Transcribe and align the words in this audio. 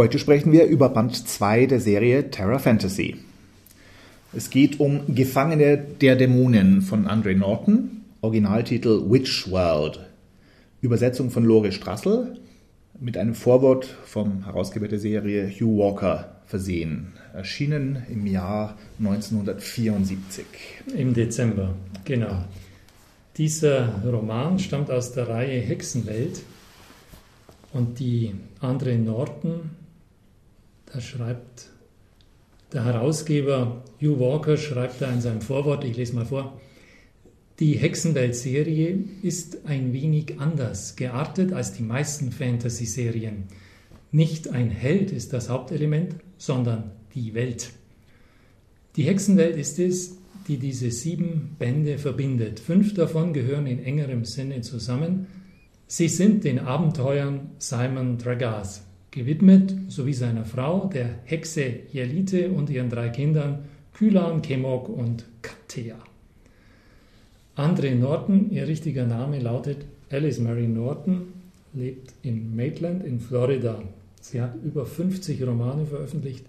Heute 0.00 0.18
sprechen 0.18 0.50
wir 0.50 0.64
über 0.64 0.88
Band 0.88 1.14
2 1.14 1.66
der 1.66 1.78
Serie 1.78 2.30
Terra 2.30 2.58
Fantasy. 2.58 3.18
Es 4.32 4.48
geht 4.48 4.80
um 4.80 5.14
Gefangene 5.14 5.76
der 5.76 6.16
Dämonen 6.16 6.80
von 6.80 7.06
Andre 7.06 7.34
Norton, 7.34 8.00
Originaltitel 8.22 9.10
Witch 9.10 9.50
World, 9.50 10.00
Übersetzung 10.80 11.30
von 11.30 11.44
Lore 11.44 11.70
Strassel, 11.70 12.38
mit 12.98 13.18
einem 13.18 13.34
Vorwort 13.34 13.94
vom 14.06 14.46
Herausgeber 14.46 14.88
der 14.88 15.00
Serie 15.00 15.50
Hugh 15.50 15.76
Walker 15.76 16.40
versehen. 16.46 17.12
Erschienen 17.34 18.02
im 18.08 18.26
Jahr 18.26 18.78
1974. 19.00 20.46
Im 20.96 21.12
Dezember, 21.12 21.74
genau. 22.06 22.46
Dieser 23.36 24.00
Roman 24.02 24.58
stammt 24.58 24.90
aus 24.90 25.12
der 25.12 25.28
Reihe 25.28 25.60
Hexenwelt 25.60 26.40
und 27.74 27.98
die 27.98 28.32
Andre 28.60 28.96
Norton, 28.96 29.79
da 30.92 31.00
schreibt 31.00 31.68
der 32.72 32.84
Herausgeber 32.84 33.82
Hugh 34.00 34.20
Walker, 34.20 34.56
schreibt 34.56 35.00
da 35.00 35.10
in 35.10 35.20
seinem 35.20 35.40
Vorwort, 35.40 35.84
ich 35.84 35.96
lese 35.96 36.14
mal 36.14 36.26
vor, 36.26 36.60
die 37.58 37.74
Hexenwelt-Serie 37.74 39.04
ist 39.22 39.66
ein 39.66 39.92
wenig 39.92 40.40
anders 40.40 40.96
geartet 40.96 41.52
als 41.52 41.74
die 41.74 41.82
meisten 41.82 42.32
Fantasy-Serien. 42.32 43.44
Nicht 44.12 44.48
ein 44.48 44.70
Held 44.70 45.12
ist 45.12 45.32
das 45.32 45.50
Hauptelement, 45.50 46.14
sondern 46.38 46.92
die 47.14 47.34
Welt. 47.34 47.70
Die 48.96 49.02
Hexenwelt 49.02 49.56
ist 49.56 49.78
es, 49.78 50.16
die 50.48 50.56
diese 50.56 50.90
sieben 50.90 51.56
Bände 51.58 51.98
verbindet. 51.98 52.60
Fünf 52.60 52.94
davon 52.94 53.32
gehören 53.32 53.66
in 53.66 53.84
engerem 53.84 54.24
Sinne 54.24 54.62
zusammen. 54.62 55.26
Sie 55.86 56.08
sind 56.08 56.44
den 56.44 56.60
Abenteuern 56.60 57.50
Simon 57.58 58.16
Dragas 58.16 58.84
gewidmet, 59.10 59.74
sowie 59.88 60.14
seiner 60.14 60.44
Frau, 60.44 60.86
der 60.92 61.08
Hexe 61.24 61.80
Jelite 61.92 62.50
und 62.50 62.70
ihren 62.70 62.90
drei 62.90 63.08
Kindern 63.08 63.64
Kylan, 63.94 64.40
Kemok 64.42 64.88
und 64.88 65.24
Katea. 65.42 65.96
Andre 67.56 67.94
Norton, 67.94 68.50
ihr 68.50 68.66
richtiger 68.66 69.06
Name 69.06 69.38
lautet 69.40 69.84
Alice 70.10 70.38
Mary 70.38 70.66
Norton, 70.66 71.32
lebt 71.74 72.14
in 72.22 72.56
Maitland 72.56 73.04
in 73.04 73.20
Florida. 73.20 73.82
Sie 74.20 74.40
hat 74.40 74.54
über 74.64 74.86
50 74.86 75.42
Romane 75.46 75.86
veröffentlicht, 75.86 76.44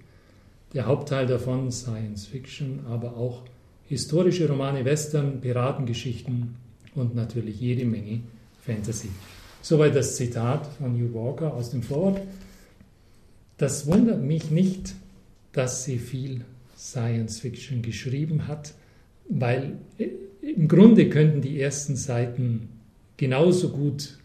der 0.73 0.86
Hauptteil 0.86 1.28
davon 1.28 1.72
Science 1.72 2.25
Fiction, 2.28 2.81
aber 2.90 3.18
auch 3.18 3.44
historische 3.88 4.48
Romane, 4.48 4.86
Western, 4.86 5.42
Piratengeschichten 5.42 6.56
und 6.96 7.16
natürlich 7.16 7.59
jede 7.59 7.86
Menge 7.86 8.22
Fantasy. 8.62 9.09
Soweit 9.62 9.96
das 9.96 10.16
Zitat 10.16 10.66
von 10.80 10.94
Hugh 10.94 11.14
Walker 11.14 11.53
aus 11.53 11.72
dem 11.72 11.84
Vorwort. 11.84 12.22
Das 13.62 13.86
wundert 13.86 14.23
mich 14.23 14.50
nicht, 14.50 14.95
dass 15.52 15.84
sie 15.84 16.00
viel 16.00 16.42
Science 16.76 17.42
Fiction 17.42 17.84
geschrieben 17.84 18.48
hat, 18.48 18.73
weil 19.30 19.73
äh, 20.00 20.08
im 20.42 20.68
Grunde 20.68 21.09
könnten 21.09 21.42
die 21.42 21.62
ersten 21.62 21.95
Seiten 21.95 22.70
genauso 23.18 23.70
gut 23.70 24.18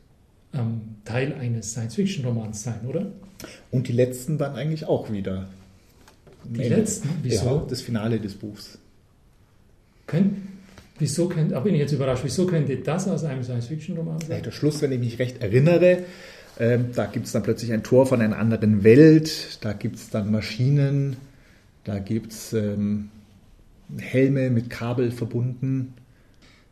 ähm, 0.54 0.80
Teil 1.04 1.34
eines 1.34 1.72
Science-Fiction-Romans 1.72 2.62
sein, 2.62 2.80
oder? 2.88 3.12
Und 3.70 3.88
die 3.88 3.92
letzten 3.92 4.38
dann 4.38 4.54
eigentlich 4.54 4.86
auch 4.86 5.12
wieder. 5.12 5.50
Die 6.44 6.62
Ende. 6.62 6.76
letzten? 6.76 7.10
Wieso? 7.22 7.44
Ja, 7.44 7.66
das 7.68 7.82
Finale 7.82 8.18
des 8.18 8.36
Buchs. 8.36 8.78
Könnt, 10.06 10.32
wieso 10.98 11.28
könnte, 11.28 11.52
da 11.52 11.60
bin 11.60 11.74
ich 11.74 11.80
jetzt 11.80 11.92
überrascht, 11.92 12.24
wieso 12.24 12.46
könnte 12.46 12.74
das 12.78 13.06
aus 13.06 13.22
einem 13.24 13.42
Science-Fiction-Roman 13.42 14.18
sein? 14.20 14.30
Ja, 14.30 14.40
der 14.40 14.52
Schluss, 14.52 14.80
wenn 14.80 14.92
ich 14.92 14.98
mich 14.98 15.18
recht 15.18 15.42
erinnere, 15.42 16.04
äh, 16.58 16.78
da 16.94 17.06
gibt 17.06 17.26
es 17.26 17.32
dann 17.32 17.42
plötzlich 17.42 17.72
ein 17.72 17.82
Tor 17.82 18.06
von 18.06 18.20
einer 18.20 18.38
anderen 18.38 18.84
Welt, 18.84 19.58
da 19.60 19.72
gibt 19.72 19.96
es 19.96 20.10
dann 20.10 20.30
Maschinen, 20.30 21.16
da 21.84 21.98
gibt 21.98 22.32
es 22.32 22.52
ähm, 22.52 23.10
Helme 23.98 24.50
mit 24.50 24.70
Kabel 24.70 25.10
verbunden. 25.10 25.94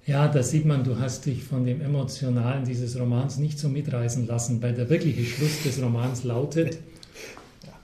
Ja, 0.06 0.28
da 0.28 0.42
sieht 0.42 0.66
man, 0.66 0.84
du 0.84 0.98
hast 0.98 1.24
dich 1.24 1.44
von 1.44 1.64
dem 1.64 1.80
Emotionalen 1.80 2.64
dieses 2.64 2.98
Romans 2.98 3.38
nicht 3.38 3.58
so 3.58 3.68
mitreißen 3.68 4.26
lassen, 4.26 4.60
weil 4.60 4.74
der 4.74 4.90
wirkliche 4.90 5.24
Schluss 5.24 5.62
des 5.62 5.82
Romans 5.82 6.24
lautet, 6.24 6.78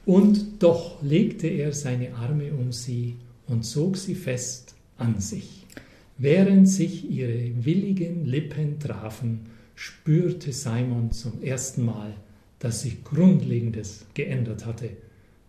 und 0.06 0.62
doch 0.62 1.02
legte 1.02 1.46
er 1.46 1.72
seine 1.72 2.14
Arme 2.14 2.52
um 2.52 2.72
sie 2.72 3.16
und 3.46 3.64
zog 3.64 3.96
sie 3.96 4.14
fest 4.14 4.74
an 4.96 5.20
sich. 5.20 5.66
Während 6.18 6.68
sich 6.68 7.10
ihre 7.10 7.64
willigen 7.64 8.24
Lippen 8.24 8.78
trafen, 8.78 9.46
spürte 9.80 10.52
Simon 10.52 11.10
zum 11.10 11.42
ersten 11.42 11.86
Mal, 11.86 12.12
dass 12.58 12.82
sich 12.82 13.02
Grundlegendes 13.02 14.04
geändert 14.12 14.66
hatte. 14.66 14.90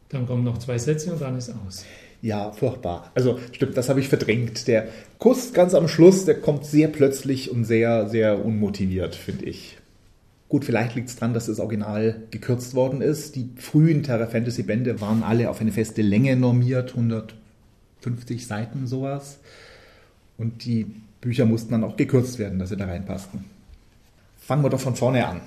Dann 0.07 0.25
kommen 0.25 0.45
noch 0.45 0.57
zwei 0.57 0.77
Sätze 0.77 1.11
und 1.11 1.21
dann 1.21 1.37
ist 1.37 1.49
aus. 1.49 1.83
Ja, 2.21 2.53
furchtbar. 2.53 3.11
Also 3.13 3.39
stimmt, 3.51 3.75
das 3.75 3.89
habe 3.89 3.99
ich 3.99 4.07
verdrängt. 4.07 4.69
Der 4.69 4.87
Kuss 5.17 5.51
ganz 5.51 5.73
am 5.73 5.89
Schluss, 5.89 6.23
der 6.23 6.39
kommt 6.39 6.65
sehr 6.65 6.87
plötzlich 6.87 7.51
und 7.51 7.65
sehr, 7.65 8.07
sehr 8.07 8.45
unmotiviert, 8.45 9.15
finde 9.15 9.47
ich. 9.47 9.77
Gut, 10.47 10.63
vielleicht 10.63 10.95
liegt 10.95 11.09
es 11.09 11.17
daran, 11.17 11.33
dass 11.33 11.47
das 11.47 11.59
Original 11.59 12.23
gekürzt 12.31 12.73
worden 12.73 13.01
ist. 13.01 13.35
Die 13.35 13.49
frühen 13.57 14.01
Terra 14.01 14.27
Fantasy 14.27 14.63
Bände 14.63 15.01
waren 15.01 15.23
alle 15.23 15.49
auf 15.49 15.59
eine 15.59 15.73
feste 15.73 16.01
Länge 16.01 16.37
normiert, 16.37 16.91
150 16.91 18.47
Seiten 18.47 18.87
sowas. 18.87 19.39
Und 20.37 20.63
die 20.63 20.85
Bücher 21.19 21.43
mussten 21.43 21.73
dann 21.73 21.83
auch 21.83 21.97
gekürzt 21.97 22.39
werden, 22.39 22.59
dass 22.59 22.69
sie 22.69 22.77
da 22.77 22.85
reinpassten. 22.85 23.43
Fangen 24.51 24.65
wir 24.65 24.69
doch 24.69 24.81
von 24.81 24.97
vorne 24.97 25.25
an. 25.25 25.39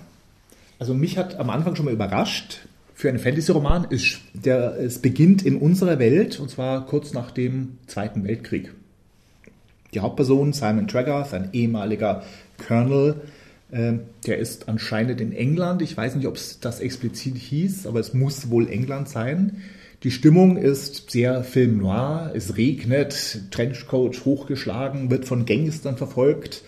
Also 0.78 0.94
mich 0.94 1.18
hat 1.18 1.38
am 1.38 1.50
Anfang 1.50 1.76
schon 1.76 1.84
mal 1.84 1.92
überrascht, 1.92 2.60
für 2.94 3.10
einen 3.10 3.18
Fantasy-Roman 3.18 3.84
ist, 3.90 4.20
der, 4.32 4.78
es 4.80 4.98
beginnt 4.98 5.44
in 5.44 5.58
unserer 5.58 5.98
Welt, 5.98 6.40
und 6.40 6.48
zwar 6.48 6.86
kurz 6.86 7.12
nach 7.12 7.30
dem 7.30 7.76
Zweiten 7.86 8.24
Weltkrieg. 8.24 8.72
Die 9.92 10.00
Hauptperson, 10.00 10.54
Simon 10.54 10.88
Tragarth, 10.88 11.34
ein 11.34 11.50
ehemaliger 11.52 12.22
Colonel, 12.66 13.20
äh, 13.70 13.92
der 14.26 14.38
ist 14.38 14.70
anscheinend 14.70 15.20
in 15.20 15.32
England. 15.32 15.82
Ich 15.82 15.94
weiß 15.94 16.14
nicht, 16.14 16.26
ob 16.26 16.36
es 16.36 16.60
das 16.60 16.80
explizit 16.80 17.36
hieß, 17.36 17.86
aber 17.86 18.00
es 18.00 18.14
muss 18.14 18.48
wohl 18.48 18.70
England 18.70 19.10
sein. 19.10 19.64
Die 20.02 20.12
Stimmung 20.12 20.56
ist 20.56 21.10
sehr 21.10 21.44
Film 21.44 21.76
noir. 21.76 22.32
Es 22.34 22.56
regnet, 22.56 23.50
Trenchcoat 23.50 24.24
hochgeschlagen, 24.24 25.10
wird 25.10 25.26
von 25.26 25.44
Gangstern 25.44 25.98
verfolgt, 25.98 26.62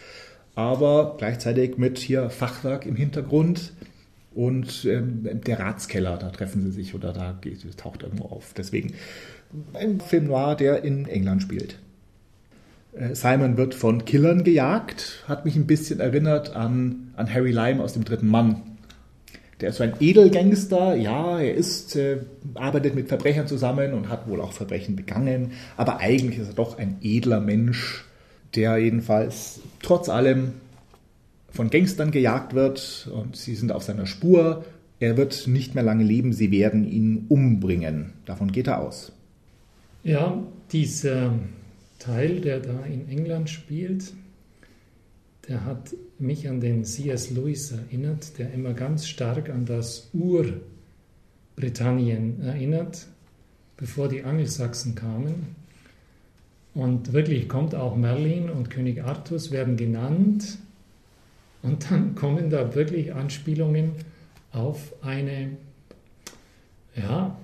aber 0.56 1.14
gleichzeitig 1.18 1.78
mit 1.78 1.98
hier 1.98 2.30
Fachwerk 2.30 2.86
im 2.86 2.96
Hintergrund. 2.96 3.74
Und 4.34 4.84
ähm, 4.84 5.40
der 5.46 5.60
Ratskeller, 5.60 6.18
da 6.18 6.30
treffen 6.30 6.62
sie 6.62 6.70
sich 6.70 6.94
oder 6.94 7.12
da 7.12 7.38
geht, 7.40 7.64
taucht 7.78 8.02
irgendwo 8.02 8.24
auf. 8.24 8.52
Deswegen 8.54 8.94
ein 9.72 10.00
Film 10.00 10.26
noir, 10.26 10.56
der 10.56 10.82
in 10.82 11.06
England 11.06 11.42
spielt. 11.42 11.78
Äh, 12.92 13.14
Simon 13.14 13.56
wird 13.56 13.74
von 13.74 14.04
Killern 14.04 14.44
gejagt, 14.44 15.24
hat 15.28 15.44
mich 15.44 15.56
ein 15.56 15.66
bisschen 15.66 16.00
erinnert 16.00 16.56
an, 16.56 17.12
an 17.16 17.32
Harry 17.32 17.52
Lime 17.52 17.82
aus 17.82 17.92
dem 17.92 18.04
dritten 18.04 18.28
Mann. 18.28 18.62
Der 19.60 19.70
ist 19.70 19.76
so 19.76 19.84
ein 19.84 19.94
Edelgangster, 20.00 20.96
ja, 20.96 21.38
er 21.38 21.54
ist, 21.54 21.96
äh, 21.96 22.18
arbeitet 22.54 22.94
mit 22.94 23.08
Verbrechern 23.08 23.46
zusammen 23.46 23.94
und 23.94 24.10
hat 24.10 24.28
wohl 24.28 24.42
auch 24.42 24.52
Verbrechen 24.52 24.96
begangen, 24.96 25.52
aber 25.78 25.98
eigentlich 26.00 26.38
ist 26.38 26.48
er 26.48 26.54
doch 26.54 26.78
ein 26.78 26.98
edler 27.00 27.40
Mensch, 27.40 28.05
der 28.56 28.78
jedenfalls 28.78 29.60
trotz 29.82 30.08
allem 30.08 30.52
von 31.50 31.70
Gangstern 31.70 32.10
gejagt 32.10 32.54
wird 32.54 33.10
und 33.12 33.36
sie 33.36 33.54
sind 33.54 33.72
auf 33.72 33.82
seiner 33.82 34.06
Spur. 34.06 34.64
Er 34.98 35.16
wird 35.16 35.46
nicht 35.46 35.74
mehr 35.74 35.84
lange 35.84 36.04
leben, 36.04 36.32
sie 36.32 36.50
werden 36.50 36.90
ihn 36.90 37.26
umbringen. 37.28 38.14
Davon 38.24 38.52
geht 38.52 38.66
er 38.66 38.80
aus. 38.80 39.12
Ja, 40.02 40.42
dieser 40.72 41.34
Teil, 41.98 42.40
der 42.40 42.60
da 42.60 42.84
in 42.84 43.08
England 43.08 43.50
spielt, 43.50 44.14
der 45.48 45.64
hat 45.64 45.94
mich 46.18 46.48
an 46.48 46.60
den 46.60 46.84
C.S. 46.84 47.30
Lewis 47.30 47.72
erinnert, 47.72 48.38
der 48.38 48.52
immer 48.52 48.72
ganz 48.72 49.06
stark 49.06 49.50
an 49.50 49.66
das 49.66 50.08
Urbritannien 50.12 52.40
erinnert, 52.42 53.06
bevor 53.76 54.08
die 54.08 54.24
Angelsachsen 54.24 54.94
kamen. 54.94 55.54
Und 56.76 57.14
wirklich 57.14 57.48
kommt 57.48 57.74
auch 57.74 57.96
Merlin 57.96 58.50
und 58.50 58.68
König 58.68 59.02
Artus 59.02 59.50
werden 59.50 59.78
genannt 59.78 60.58
und 61.62 61.90
dann 61.90 62.14
kommen 62.14 62.50
da 62.50 62.74
wirklich 62.74 63.14
Anspielungen 63.14 63.92
auf 64.52 64.92
eine, 65.00 65.52
ja, 66.94 67.34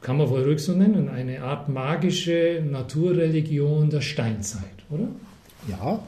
kann 0.00 0.16
man 0.16 0.30
wohl 0.30 0.44
ruhig 0.44 0.60
so 0.60 0.74
nennen, 0.74 1.08
eine 1.08 1.42
Art 1.42 1.68
magische 1.68 2.62
Naturreligion 2.70 3.90
der 3.90 4.00
Steinzeit, 4.00 4.62
oder? 4.90 5.08
Ja. 5.68 6.00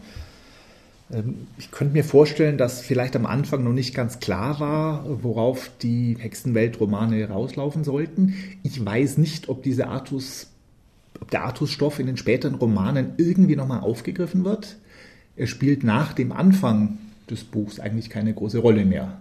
Ähm, 1.12 1.48
ich 1.58 1.72
könnte 1.72 1.92
mir 1.92 2.04
vorstellen, 2.04 2.56
dass 2.56 2.80
vielleicht 2.80 3.16
am 3.16 3.26
Anfang 3.26 3.64
noch 3.64 3.72
nicht 3.72 3.96
ganz 3.96 4.20
klar 4.20 4.60
war, 4.60 5.04
worauf 5.24 5.72
die 5.82 6.16
Hexenwelt-Romane 6.20 7.28
rauslaufen 7.28 7.82
sollten. 7.82 8.34
Ich 8.62 8.84
weiß 8.84 9.18
nicht, 9.18 9.48
ob 9.48 9.64
diese 9.64 9.88
Artus, 9.88 10.49
ob 11.20 11.30
der 11.30 11.44
Artus-Stoff 11.44 11.98
in 11.98 12.06
den 12.06 12.16
späteren 12.16 12.54
Romanen 12.54 13.12
irgendwie 13.16 13.56
nochmal 13.56 13.80
aufgegriffen 13.80 14.44
wird. 14.44 14.76
Er 15.36 15.46
spielt 15.46 15.84
nach 15.84 16.12
dem 16.12 16.32
Anfang 16.32 16.98
des 17.30 17.44
Buchs 17.44 17.80
eigentlich 17.80 18.10
keine 18.10 18.34
große 18.34 18.58
Rolle 18.58 18.84
mehr. 18.84 19.20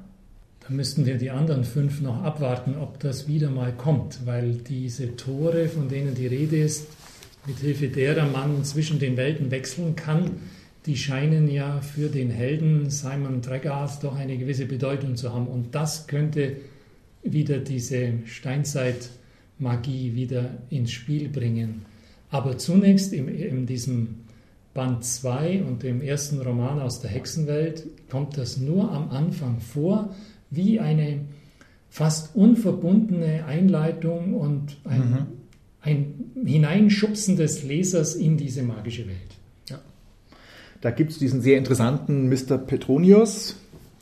Dann 0.62 0.76
müssten 0.76 1.06
wir 1.06 1.18
die 1.18 1.32
anderen 1.32 1.64
fünf 1.64 2.02
noch 2.02 2.24
abwarten, 2.24 2.76
ob 2.80 3.00
das 3.00 3.28
wieder 3.28 3.50
mal 3.50 3.74
kommt, 3.74 4.26
weil 4.26 4.54
diese 4.54 5.16
Tore, 5.16 5.68
von 5.68 5.90
denen 5.90 6.14
die 6.14 6.28
Rede 6.28 6.58
ist, 6.58 6.88
mithilfe 7.48 7.88
derer 7.88 8.28
man 8.28 8.64
zwischen 8.64 9.00
den 9.00 9.18
Welten 9.18 9.50
wechseln 9.50 9.96
kann, 9.96 10.32
die 10.86 10.96
scheinen 10.96 11.50
ja 11.50 11.82
für 11.82 12.10
den 12.10 12.30
Helden 12.30 12.90
Simon 12.90 13.42
Tregarth 13.42 14.04
doch 14.04 14.16
eine 14.16 14.38
gewisse 14.38 14.66
Bedeutung 14.66 15.16
zu 15.16 15.34
haben. 15.34 15.48
Und 15.48 15.76
das 15.76 16.08
könnte 16.08 16.58
wieder 17.24 17.58
diese 17.58 18.14
Steinzeit-Magie 18.26 20.16
wieder 20.16 20.52
ins 20.70 20.92
Spiel 20.92 21.30
bringen. 21.30 21.86
Aber 22.32 22.58
zunächst 22.58 23.14
in, 23.14 23.28
in 23.28 23.66
diesem 23.66 24.20
Band 24.74 25.04
2 25.04 25.64
und 25.64 25.84
dem 25.84 26.02
ersten 26.02 26.42
Roman 26.42 26.80
aus 26.80 27.02
der 27.02 27.10
Hexenwelt 27.10 27.88
kommt 28.10 28.38
das 28.38 28.58
nur 28.58 28.92
am 28.92 29.10
Anfang 29.10 29.60
vor, 29.60 30.16
wie 30.52 30.80
eine 30.80 31.22
fast 31.90 32.36
unverbundene 32.36 33.46
Einleitung 33.46 34.36
und 34.36 34.78
ein, 34.84 35.10
mhm. 35.10 35.26
ein 35.82 36.14
Hineinschubsen 36.46 37.36
des 37.36 37.64
Lesers 37.64 38.16
in 38.16 38.38
diese 38.38 38.62
magische 38.62 39.08
Welt. 39.08 39.18
Ja. 39.70 39.80
Da 40.82 40.92
gibt 40.92 41.12
es 41.12 41.18
diesen 41.18 41.42
sehr 41.42 41.58
interessanten 41.58 42.30
Mr. 42.30 42.58
Petronius, 42.60 43.56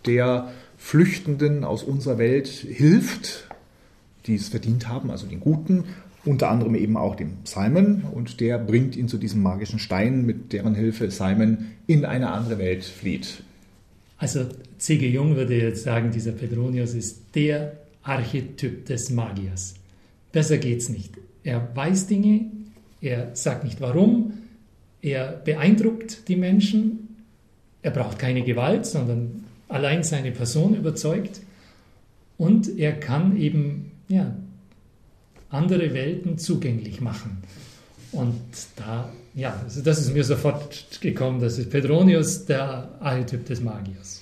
der 0.06 0.52
Flüchtenden 0.78 1.64
aus 1.64 1.82
unserer 1.82 2.18
Welt 2.18 2.48
hilft, 2.48 3.50
die 4.26 4.36
es 4.36 4.50
verdient 4.50 4.88
haben, 4.88 5.10
also 5.10 5.26
den 5.28 5.40
Guten, 5.40 5.86
unter 6.28 6.50
anderem 6.50 6.76
eben 6.76 6.98
auch 6.98 7.16
dem 7.16 7.38
Simon 7.44 8.04
und 8.14 8.40
der 8.40 8.58
bringt 8.58 8.96
ihn 8.96 9.08
zu 9.08 9.18
diesem 9.18 9.42
magischen 9.42 9.80
Stein, 9.80 10.26
mit 10.26 10.54
deren 10.54 10.76
Hilfe 10.76 11.10
Simon 11.10 11.68
in 11.88 12.06
eine 12.06 12.32
andere 12.32 12.60
Welt 12.60 12.84
flieht. 12.84 13.44
Also 14.18 14.46
C.G. 14.78 15.10
Jung 15.10 15.36
würde 15.36 15.58
jetzt 15.58 15.84
sagen, 15.84 16.12
dieser 16.12 16.32
Petronius 16.32 16.94
ist 16.94 17.36
der 17.36 17.74
Archetyp 18.04 18.86
des 18.86 19.10
Magiers. 19.10 19.76
Besser 20.32 20.58
geht's 20.58 20.90
nicht. 20.90 21.14
Er 21.44 21.70
weiß 21.76 22.08
Dinge, 22.08 22.46
er 23.02 23.36
sagt 23.36 23.64
nicht 23.64 23.80
warum, 23.80 24.34
er 25.02 25.42
beeindruckt 25.44 26.28
die 26.28 26.36
Menschen, 26.36 27.16
er 27.82 27.92
braucht 27.92 28.20
keine 28.20 28.44
Gewalt, 28.44 28.86
sondern 28.86 29.46
allein 29.70 30.04
seine 30.04 30.32
Person 30.32 30.76
überzeugt 30.76 31.42
und 32.38 32.78
er 32.78 32.94
kann 32.94 33.38
eben 33.38 33.92
ja, 34.10 34.36
andere 35.50 35.94
Welten 35.94 36.38
zugänglich 36.38 37.02
machen. 37.02 37.38
Und 38.12 38.40
da, 38.76 39.12
ja, 39.36 39.60
also 39.64 39.82
das 39.82 40.00
ist 40.00 40.14
mir 40.14 40.24
sofort 40.24 41.02
gekommen, 41.02 41.40
das 41.40 41.58
ist 41.58 41.70
Petronius, 41.70 42.46
der 42.46 42.90
Archetyp 43.00 43.46
des 43.46 43.62
Magiers. 43.62 44.22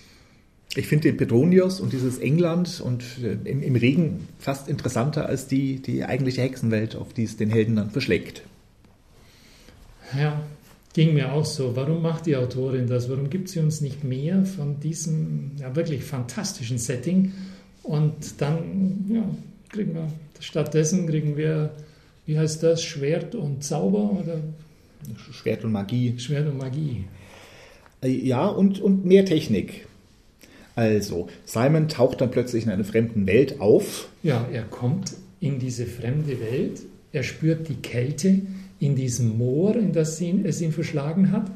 Ich 0.76 0.88
finde 0.88 1.10
den 1.10 1.18
Petronius 1.18 1.80
und 1.80 1.94
dieses 1.94 2.18
England 2.18 2.82
und 2.82 3.04
äh, 3.24 3.38
im, 3.50 3.64
im, 3.64 3.76
Regen 3.76 4.28
fast 4.40 4.68
interessanter 4.68 5.28
als 5.28 5.48
die, 5.48 5.82
die 5.82 6.04
eigentliche 6.04 6.42
Hexenwelt, 6.42 6.96
auf 6.96 7.14
die 7.14 7.24
es 7.24 7.38
den 7.38 7.50
Helden 7.50 7.78
dann 7.78 7.92
verschlägt. 7.92 8.42
Ja, 10.18 10.44
ging 10.94 11.14
mir 11.14 11.32
auch 11.32 11.46
so. 11.46 11.76
Warum 11.78 12.02
macht 12.02 12.26
die 12.26 12.36
Autorin 12.36 12.88
das? 12.88 13.10
Warum 13.10 13.30
gibt 13.30 13.48
sie 13.48 13.60
uns 13.60 13.80
nicht 13.80 14.04
mehr 14.04 14.46
von 14.46 14.82
diesem 14.82 15.52
ja, 15.58 15.74
wirklich 15.76 16.04
fantastischen 16.04 16.78
Setting? 16.78 17.32
Und 17.82 18.42
dann 18.42 19.06
ja, 19.10 19.24
kriegen 19.76 19.94
wir 19.94 20.10
stattdessen 20.46 21.08
kriegen 21.08 21.38
wir, 21.38 21.72
wie 22.26 22.38
heißt 22.38 22.64
das, 22.64 22.84
Schwert 22.84 23.36
und 23.36 23.64
Zauber 23.64 24.20
oder 24.20 24.40
Schwert 25.32 25.64
und 25.64 25.72
Magie. 25.72 26.16
Schwert 26.18 26.48
und 26.48 26.58
Magie. 26.58 27.06
Äh, 28.02 28.10
ja, 28.10 28.48
und, 28.48 28.80
und 28.80 29.06
mehr 29.06 29.26
Technik. 29.26 29.88
Also, 30.76 31.28
Simon 31.46 31.88
taucht 31.88 32.22
dann 32.22 32.32
plötzlich 32.32 32.66
in 32.66 32.72
einer 32.72 32.84
fremden 32.84 33.28
Welt 33.28 33.62
auf. 33.62 34.10
Ja, 34.24 34.48
er 34.52 34.64
kommt 34.64 35.14
in 35.40 35.60
diese 35.60 35.86
fremde 35.86 36.40
Welt, 36.42 36.82
er 37.14 37.24
spürt 37.24 37.70
die 37.70 37.76
Kälte 37.76 38.42
in 38.80 38.96
diesem 38.96 39.38
Moor, 39.38 39.76
in 39.76 39.94
das 39.94 40.20
es 40.20 40.62
ihn 40.62 40.72
verschlagen 40.72 41.32
hat. 41.32 41.50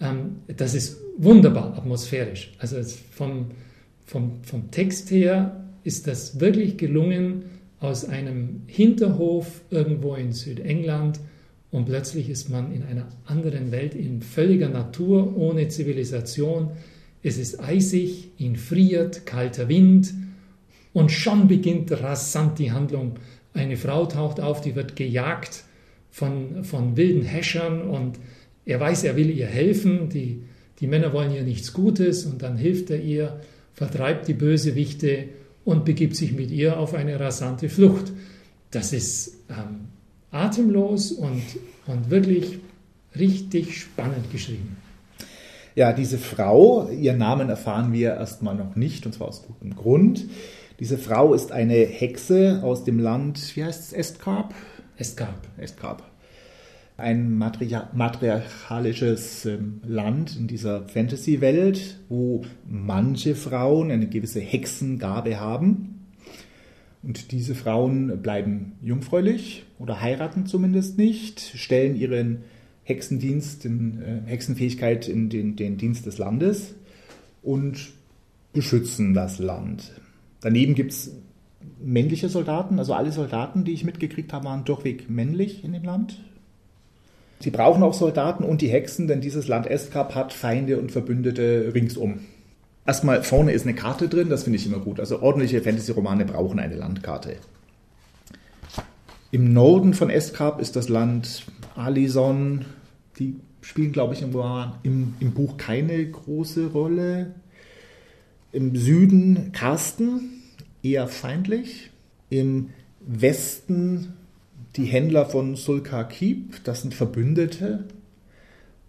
Ähm, 0.00 0.36
das 0.56 0.74
ist 0.74 0.98
wunderbar 1.16 1.78
atmosphärisch. 1.78 2.52
Also 2.58 2.76
vom, 3.12 3.46
vom, 4.06 4.42
vom 4.42 4.70
Text 4.70 5.10
her 5.10 5.64
ist 5.84 6.06
das 6.06 6.40
wirklich 6.40 6.76
gelungen, 6.76 7.44
aus 7.80 8.04
einem 8.04 8.62
Hinterhof 8.66 9.62
irgendwo 9.70 10.14
in 10.14 10.32
Südengland 10.32 11.20
und 11.70 11.84
plötzlich 11.84 12.28
ist 12.28 12.48
man 12.48 12.72
in 12.72 12.82
einer 12.82 13.08
anderen 13.26 13.70
Welt, 13.70 13.94
in 13.94 14.22
völliger 14.22 14.68
Natur, 14.68 15.36
ohne 15.36 15.68
Zivilisation. 15.68 16.70
Es 17.22 17.36
ist 17.36 17.60
eisig, 17.60 18.30
ihn 18.38 18.56
friert, 18.56 19.26
kalter 19.26 19.68
Wind 19.68 20.14
und 20.92 21.12
schon 21.12 21.46
beginnt 21.46 21.92
rasant 21.92 22.58
die 22.58 22.72
Handlung. 22.72 23.16
Eine 23.52 23.76
Frau 23.76 24.06
taucht 24.06 24.40
auf, 24.40 24.60
die 24.60 24.74
wird 24.74 24.96
gejagt 24.96 25.64
von, 26.10 26.64
von 26.64 26.96
wilden 26.96 27.22
Häschern 27.22 27.82
und 27.82 28.18
er 28.64 28.80
weiß, 28.80 29.04
er 29.04 29.16
will 29.16 29.30
ihr 29.30 29.46
helfen. 29.46 30.08
Die, 30.08 30.42
die 30.80 30.86
Männer 30.86 31.12
wollen 31.12 31.34
ihr 31.34 31.42
nichts 31.42 31.72
Gutes 31.72 32.24
und 32.24 32.42
dann 32.42 32.56
hilft 32.56 32.90
er 32.90 33.00
ihr, 33.00 33.40
vertreibt 33.74 34.26
die 34.26 34.34
Bösewichte 34.34 35.28
und 35.68 35.84
begibt 35.84 36.16
sich 36.16 36.32
mit 36.32 36.50
ihr 36.50 36.78
auf 36.78 36.94
eine 36.94 37.20
rasante 37.20 37.68
Flucht. 37.68 38.10
Das 38.70 38.94
ist 38.94 39.34
ähm, 39.50 39.88
atemlos 40.30 41.12
und, 41.12 41.42
und 41.86 42.08
wirklich 42.08 42.58
richtig 43.14 43.78
spannend 43.78 44.32
geschrieben. 44.32 44.78
Ja, 45.74 45.92
diese 45.92 46.16
Frau, 46.16 46.88
ihren 46.88 47.18
Namen 47.18 47.50
erfahren 47.50 47.92
wir 47.92 48.14
erstmal 48.14 48.54
noch 48.54 48.76
nicht, 48.76 49.04
und 49.04 49.12
zwar 49.12 49.28
aus 49.28 49.42
gutem 49.46 49.76
Grund. 49.76 50.24
Diese 50.80 50.96
Frau 50.96 51.34
ist 51.34 51.52
eine 51.52 51.74
Hexe 51.74 52.62
aus 52.62 52.84
dem 52.84 52.98
Land, 52.98 53.54
wie 53.54 53.62
heißt 53.62 53.82
es, 53.82 53.92
Estkarp? 53.92 54.54
Estkarp. 54.96 55.48
Estkarp 55.58 56.02
ein 56.98 57.38
matriarchalisches 57.38 59.46
ähm, 59.46 59.80
Land 59.86 60.36
in 60.36 60.48
dieser 60.48 60.88
Fantasy-Welt, 60.88 62.00
wo 62.08 62.42
manche 62.68 63.36
Frauen 63.36 63.92
eine 63.92 64.08
gewisse 64.08 64.40
Hexengabe 64.40 65.38
haben. 65.38 66.08
Und 67.04 67.30
diese 67.30 67.54
Frauen 67.54 68.20
bleiben 68.20 68.72
jungfräulich 68.82 69.64
oder 69.78 70.00
heiraten 70.00 70.46
zumindest 70.46 70.98
nicht, 70.98 71.40
stellen 71.40 71.94
ihren 71.94 72.38
Hexendienst, 72.82 73.64
in, 73.64 74.02
äh, 74.02 74.28
Hexenfähigkeit 74.28 75.08
in 75.08 75.30
den, 75.30 75.54
den 75.54 75.76
Dienst 75.76 76.04
des 76.04 76.18
Landes 76.18 76.74
und 77.44 77.90
beschützen 78.52 79.14
das 79.14 79.38
Land. 79.38 79.92
Daneben 80.40 80.74
gibt 80.74 80.90
es 80.90 81.14
männliche 81.80 82.28
Soldaten, 82.28 82.80
also 82.80 82.94
alle 82.94 83.12
Soldaten, 83.12 83.62
die 83.62 83.72
ich 83.72 83.84
mitgekriegt 83.84 84.32
habe, 84.32 84.46
waren 84.46 84.64
durchweg 84.64 85.08
männlich 85.08 85.62
in 85.62 85.72
dem 85.72 85.84
Land. 85.84 86.18
Sie 87.40 87.50
brauchen 87.50 87.82
auch 87.82 87.94
Soldaten 87.94 88.44
und 88.44 88.62
die 88.62 88.68
Hexen, 88.68 89.06
denn 89.06 89.20
dieses 89.20 89.46
Land 89.46 89.66
Estkap 89.66 90.14
hat 90.14 90.32
Feinde 90.32 90.78
und 90.78 90.90
Verbündete 90.90 91.72
ringsum. 91.74 92.20
Erstmal 92.84 93.22
vorne 93.22 93.52
ist 93.52 93.64
eine 93.64 93.74
Karte 93.74 94.08
drin, 94.08 94.28
das 94.28 94.44
finde 94.44 94.58
ich 94.58 94.66
immer 94.66 94.78
gut. 94.78 94.98
Also 94.98 95.20
ordentliche 95.22 95.60
Fantasy-Romane 95.60 96.24
brauchen 96.24 96.58
eine 96.58 96.74
Landkarte. 96.74 97.36
Im 99.30 99.52
Norden 99.52 99.92
von 99.92 100.08
Estkap 100.08 100.60
ist 100.60 100.74
das 100.74 100.88
Land 100.88 101.44
Alison. 101.76 102.64
Die 103.18 103.36
spielen, 103.60 103.92
glaube 103.92 104.14
ich, 104.14 104.22
im, 104.22 104.34
im, 104.82 105.14
im 105.20 105.32
Buch 105.32 105.58
keine 105.58 106.04
große 106.06 106.68
Rolle. 106.68 107.34
Im 108.52 108.74
Süden 108.74 109.52
Karsten, 109.52 110.42
eher 110.82 111.06
feindlich. 111.08 111.90
Im 112.30 112.70
Westen 113.00 114.14
die 114.76 114.84
Händler 114.84 115.26
von 115.26 115.56
Sulka 115.56 116.04
Keep, 116.04 116.64
das 116.64 116.82
sind 116.82 116.94
Verbündete. 116.94 117.84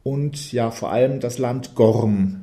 Und 0.04 0.52
ja, 0.52 0.72
vor 0.72 0.92
allem 0.92 1.20
das 1.20 1.38
Land 1.38 1.76
Gorm 1.76 2.42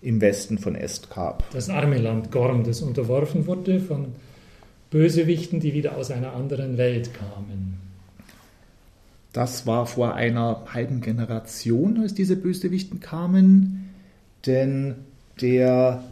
im 0.00 0.20
Westen 0.20 0.58
von 0.58 0.74
Estkap. 0.74 1.44
Das 1.52 1.68
arme 1.68 1.98
Land 1.98 2.30
Gorm, 2.30 2.64
das 2.64 2.82
unterworfen 2.82 3.46
wurde 3.46 3.80
von 3.80 4.08
Bösewichten, 4.90 5.60
die 5.60 5.72
wieder 5.72 5.96
aus 5.96 6.10
einer 6.10 6.34
anderen 6.34 6.76
Welt 6.76 7.10
kamen. 7.14 7.78
Das 9.32 9.66
war 9.66 9.86
vor 9.86 10.14
einer 10.14 10.64
halben 10.72 11.00
Generation, 11.00 12.00
als 12.00 12.12
diese 12.12 12.36
Bösewichten 12.36 13.00
kamen, 13.00 13.88
denn 14.44 14.96
der 15.40 16.04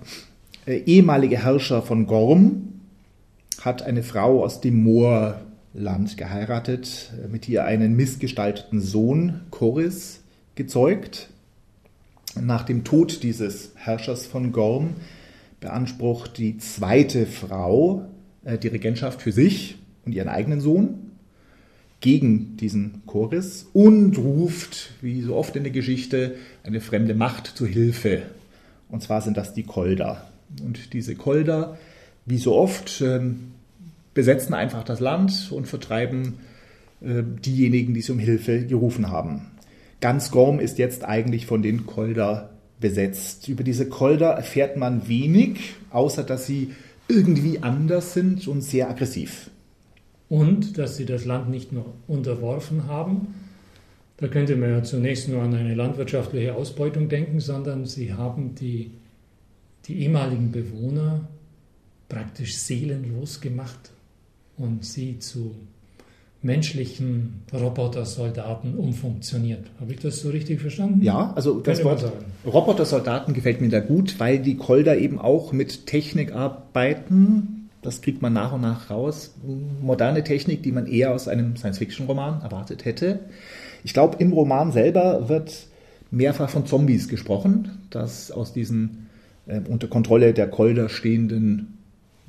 äh, 0.67 0.79
ehemalige 0.79 1.43
Herrscher 1.43 1.83
von 1.83 2.07
Gorm 2.07 2.81
hat 3.61 3.83
eine 3.83 4.03
Frau 4.03 4.43
aus 4.43 4.63
dem 4.63 4.83
Moor 4.83 5.41
Land 5.73 6.17
geheiratet, 6.17 7.13
mit 7.31 7.49
ihr 7.49 7.65
einen 7.65 7.95
missgestalteten 7.95 8.81
Sohn, 8.81 9.43
Choris, 9.51 10.21
gezeugt. 10.55 11.31
Nach 12.41 12.65
dem 12.65 12.85
Tod 12.85 13.23
dieses 13.23 13.73
Herrschers 13.77 14.27
von 14.27 14.53
Gorm 14.53 14.91
beansprucht 15.61 16.39
die 16.39 16.59
zweite 16.59 17.27
Frau 17.27 18.07
äh, 18.45 18.59
die 18.59 18.69
Regentschaft 18.69 19.23
für 19.23 19.33
sich 19.33 19.77
und 20.05 20.15
ihren 20.15 20.29
eigenen 20.29 20.61
Sohn 20.61 21.11
gegen 22.01 22.57
diesen 22.57 23.03
Choris 23.07 23.67
und 23.73 24.17
ruft, 24.17 24.93
wie 25.03 25.21
so 25.21 25.37
oft 25.37 25.55
in 25.57 25.65
der 25.65 25.73
Geschichte, 25.73 26.37
eine 26.65 26.81
fremde 26.81 27.15
Macht 27.15 27.47
zu 27.47 27.67
Hilfe. 27.67 28.23
Und 28.89 29.03
zwar 29.03 29.21
sind 29.21 29.37
das 29.37 29.53
die 29.53 29.65
Kolder. 29.65 30.31
Und 30.65 30.95
diese 30.95 31.15
Kolder 31.15 31.79
wie 32.27 32.39
so 32.39 32.55
oft, 32.57 33.01
ähm, 33.03 33.53
besetzen 34.15 34.55
einfach 34.55 34.85
das 34.85 35.01
Land 35.01 35.51
und 35.53 35.67
vertreiben 35.67 36.39
äh, 37.01 37.23
diejenigen, 37.23 37.95
die 37.95 38.03
sie 38.03 38.13
um 38.13 38.19
Hilfe 38.19 38.67
gerufen 38.67 39.11
haben. 39.11 39.47
Ganz 40.01 40.31
Gorm 40.31 40.61
ist 40.61 40.79
jetzt 40.79 41.05
eigentlich 41.05 41.47
von 41.47 41.63
den 41.63 41.87
Kolder 41.87 42.51
besetzt. 42.81 43.49
Über 43.49 43.63
diese 43.63 43.89
Kolder 43.89 44.31
erfährt 44.31 44.77
man 44.77 45.09
wenig, 45.09 45.75
außer 45.91 46.23
dass 46.23 46.47
sie 46.47 46.73
irgendwie 47.09 47.63
anders 47.63 48.15
sind 48.15 48.47
und 48.49 48.63
sehr 48.63 48.89
aggressiv. 48.89 49.51
Und 50.29 50.79
dass 50.79 50.97
sie 50.97 51.07
das 51.07 51.25
Land 51.25 51.51
nicht 51.51 51.73
nur 51.73 51.93
unterworfen 52.07 52.87
haben, 52.87 53.35
da 54.17 54.29
könnte 54.29 54.57
man 54.57 54.71
ja 54.71 54.83
zunächst 54.83 55.29
nur 55.29 55.43
an 55.43 55.55
eine 55.55 55.75
landwirtschaftliche 55.75 56.55
Ausbeutung 56.55 57.09
denken, 57.09 57.41
sondern 57.41 57.87
sie 57.87 58.13
haben 58.13 58.55
die, 58.55 58.93
die 59.87 60.01
ehemaligen 60.01 60.53
Bewohner 60.53 61.29
praktisch 62.09 62.57
seelenlos 62.57 63.41
gemacht 63.41 63.91
und 64.61 64.85
sie 64.85 65.19
zu 65.19 65.55
menschlichen 66.43 67.43
Robotersoldaten 67.53 68.75
umfunktioniert. 68.75 69.67
Habe 69.81 69.93
ich 69.93 69.99
das 70.01 70.21
so 70.21 70.31
richtig 70.31 70.61
verstanden? 70.61 71.03
Ja, 71.03 71.33
also 71.35 71.61
das 71.61 71.85
Wort 71.85 72.11
Robotersoldaten 72.47 73.35
gefällt 73.35 73.61
mir 73.61 73.69
da 73.69 73.81
gut, 73.81 74.19
weil 74.19 74.39
die 74.39 74.57
Kolder 74.57 74.97
eben 74.97 75.19
auch 75.19 75.53
mit 75.53 75.87
Technik 75.87 76.33
arbeiten. 76.33 77.69
Das 77.83 78.01
kriegt 78.01 78.23
man 78.23 78.33
nach 78.33 78.53
und 78.53 78.63
nach 78.63 78.91
raus. 78.91 79.35
Moderne 79.83 80.25
Technik, 80.25 80.63
die 80.63 80.73
man 80.73 80.87
eher 80.87 81.13
aus 81.13 81.29
einem 81.29 81.57
Science-Fiction-Roman 81.57 82.43
erwartet 82.43 82.85
hätte. 82.85 83.21
Ich 83.85 83.93
glaube, 83.93 84.17
im 84.19 84.33
Roman 84.33 84.73
selber 84.73 85.29
wird 85.29 85.67
mehrfach 86.11 86.51
von 86.51 86.67
Zombies 86.67 87.09
gesprochen, 87.09 87.79
dass 87.91 88.31
aus 88.31 88.53
diesen 88.53 89.09
äh, 89.47 89.61
unter 89.69 89.89
Kontrolle 89.89 90.35
der 90.35 90.49
Kolder 90.49 90.89
stehenden 90.89 91.79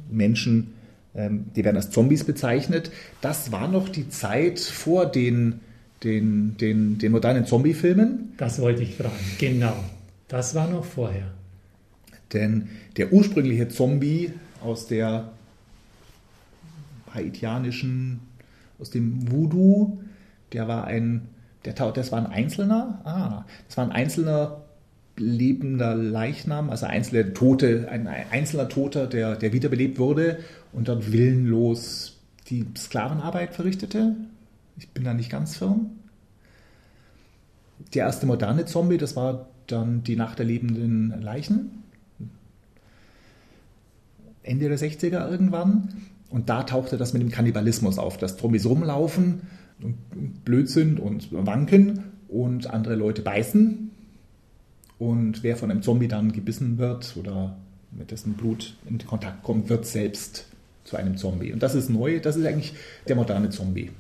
Menschen 0.10 0.74
die 1.14 1.64
werden 1.66 1.76
als 1.76 1.90
Zombies 1.90 2.24
bezeichnet. 2.24 2.92
Das 3.20 3.52
war 3.52 3.68
noch 3.68 3.90
die 3.90 4.10
Zeit 4.10 4.60
vor 4.60 5.06
den, 5.06 5.60
den, 6.04 6.56
den, 6.58 7.00
den 7.00 7.12
modernen 7.12 7.46
Zombie-Filmen. 7.46 8.34
Das 8.38 8.62
wollte 8.62 8.84
ich 8.84 8.96
fragen, 8.96 9.14
genau. 9.38 9.76
Das 10.28 10.56
war 10.56 10.70
noch 10.70 10.86
vorher. 10.86 11.28
Denn 12.32 12.70
der 12.96 13.12
ursprüngliche 13.12 13.68
Zombie 13.68 14.32
aus 14.64 14.88
der 14.88 15.32
haitianischen, 17.14 18.22
aus 18.80 18.90
dem 18.90 19.30
Voodoo, 19.30 20.00
der 20.54 20.70
war 20.70 20.86
ein, 20.86 21.28
der, 21.66 21.74
das 21.74 22.14
war 22.14 22.20
ein 22.20 22.32
Einzelner, 22.32 23.02
ah, 23.04 23.46
das 23.68 23.76
war 23.76 23.84
ein 23.84 23.92
einzelner 23.92 24.62
lebender 25.18 25.94
Leichnam, 25.94 26.70
also 26.70 26.86
einzelne 26.86 27.34
Tote, 27.34 27.88
ein 27.92 28.08
einzelner 28.08 28.70
Toter, 28.70 29.08
der, 29.08 29.36
der 29.36 29.52
wiederbelebt 29.52 30.00
wurde 30.00 30.40
und 30.74 30.88
dann 30.88 31.12
willenlos 31.12 32.20
die 32.50 32.66
Sklavenarbeit 32.78 33.54
verrichtete. 33.54 34.16
Ich 34.78 34.90
bin 34.90 35.04
da 35.04 35.14
nicht 35.14 35.30
ganz 35.30 35.58
firm. 35.58 35.92
Der 37.94 38.06
erste 38.06 38.26
moderne 38.26 38.66
Zombie, 38.66 38.98
das 38.98 39.16
war 39.16 39.48
dann 39.68 40.04
die 40.04 40.16
Nacht 40.16 40.40
der 40.40 40.46
lebenden 40.46 41.22
Leichen. 41.22 41.84
Ende 44.44 44.70
der 44.70 44.78
60er 44.78 45.30
irgendwann. 45.30 45.90
Und 46.30 46.50
da 46.50 46.64
tauchte 46.64 46.98
das 46.98 47.14
mit 47.14 47.22
dem 47.22 47.32
Kannibalismus 47.32 47.98
auf, 47.98 48.18
dass 48.18 48.38
Zombies 48.38 48.66
rumlaufen 48.66 49.42
und 49.82 50.46
blöd 50.46 50.70
sind 50.70 51.00
und 51.00 51.28
wanken 51.32 52.04
und 52.30 52.68
andere 52.68 52.96
Leute 52.96 53.22
beißen 53.22 53.92
und 55.02 55.42
wer 55.42 55.58
von 55.58 55.72
einem 55.72 55.82
Zombie 55.82 56.08
dann 56.08 56.32
gebissen 56.32 56.78
wird 56.78 57.18
oder 57.18 57.58
mit 57.90 58.12
dessen 58.12 58.34
Blut 58.34 58.76
in 58.88 59.00
Kontakt 59.00 59.42
kommt, 59.42 59.68
wird 59.68 59.88
selbst 59.88 60.46
zu 60.84 60.98
einem 60.98 61.18
Zombie. 61.18 61.54
Und 61.54 61.62
das 61.64 61.76
ist 61.76 61.90
neu, 61.90 62.20
das 62.20 62.36
ist 62.36 62.46
eigentlich 62.46 62.74
der 63.08 63.16
moderne 63.16 63.50
Zombie. 63.50 63.92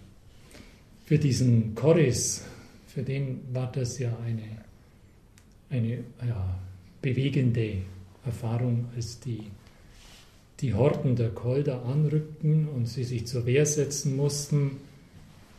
Für 1.06 1.18
diesen 1.18 1.76
Corris, 1.76 2.44
für 2.88 3.04
den 3.04 3.42
war 3.52 3.72
das 3.72 4.00
ja 4.00 4.16
eine, 4.26 4.44
eine 5.70 6.04
ja, 6.28 6.60
bewegende 7.02 7.78
Erfahrung, 8.26 8.86
als 8.96 9.20
die, 9.20 9.44
die 10.60 10.74
Horden 10.74 11.16
der 11.16 11.30
Kolder 11.30 11.86
anrückten 11.86 12.68
und 12.68 12.88
sie 12.88 13.04
sich 13.04 13.28
zur 13.28 13.46
Wehr 13.46 13.66
setzen 13.66 14.16
mussten, 14.16 14.78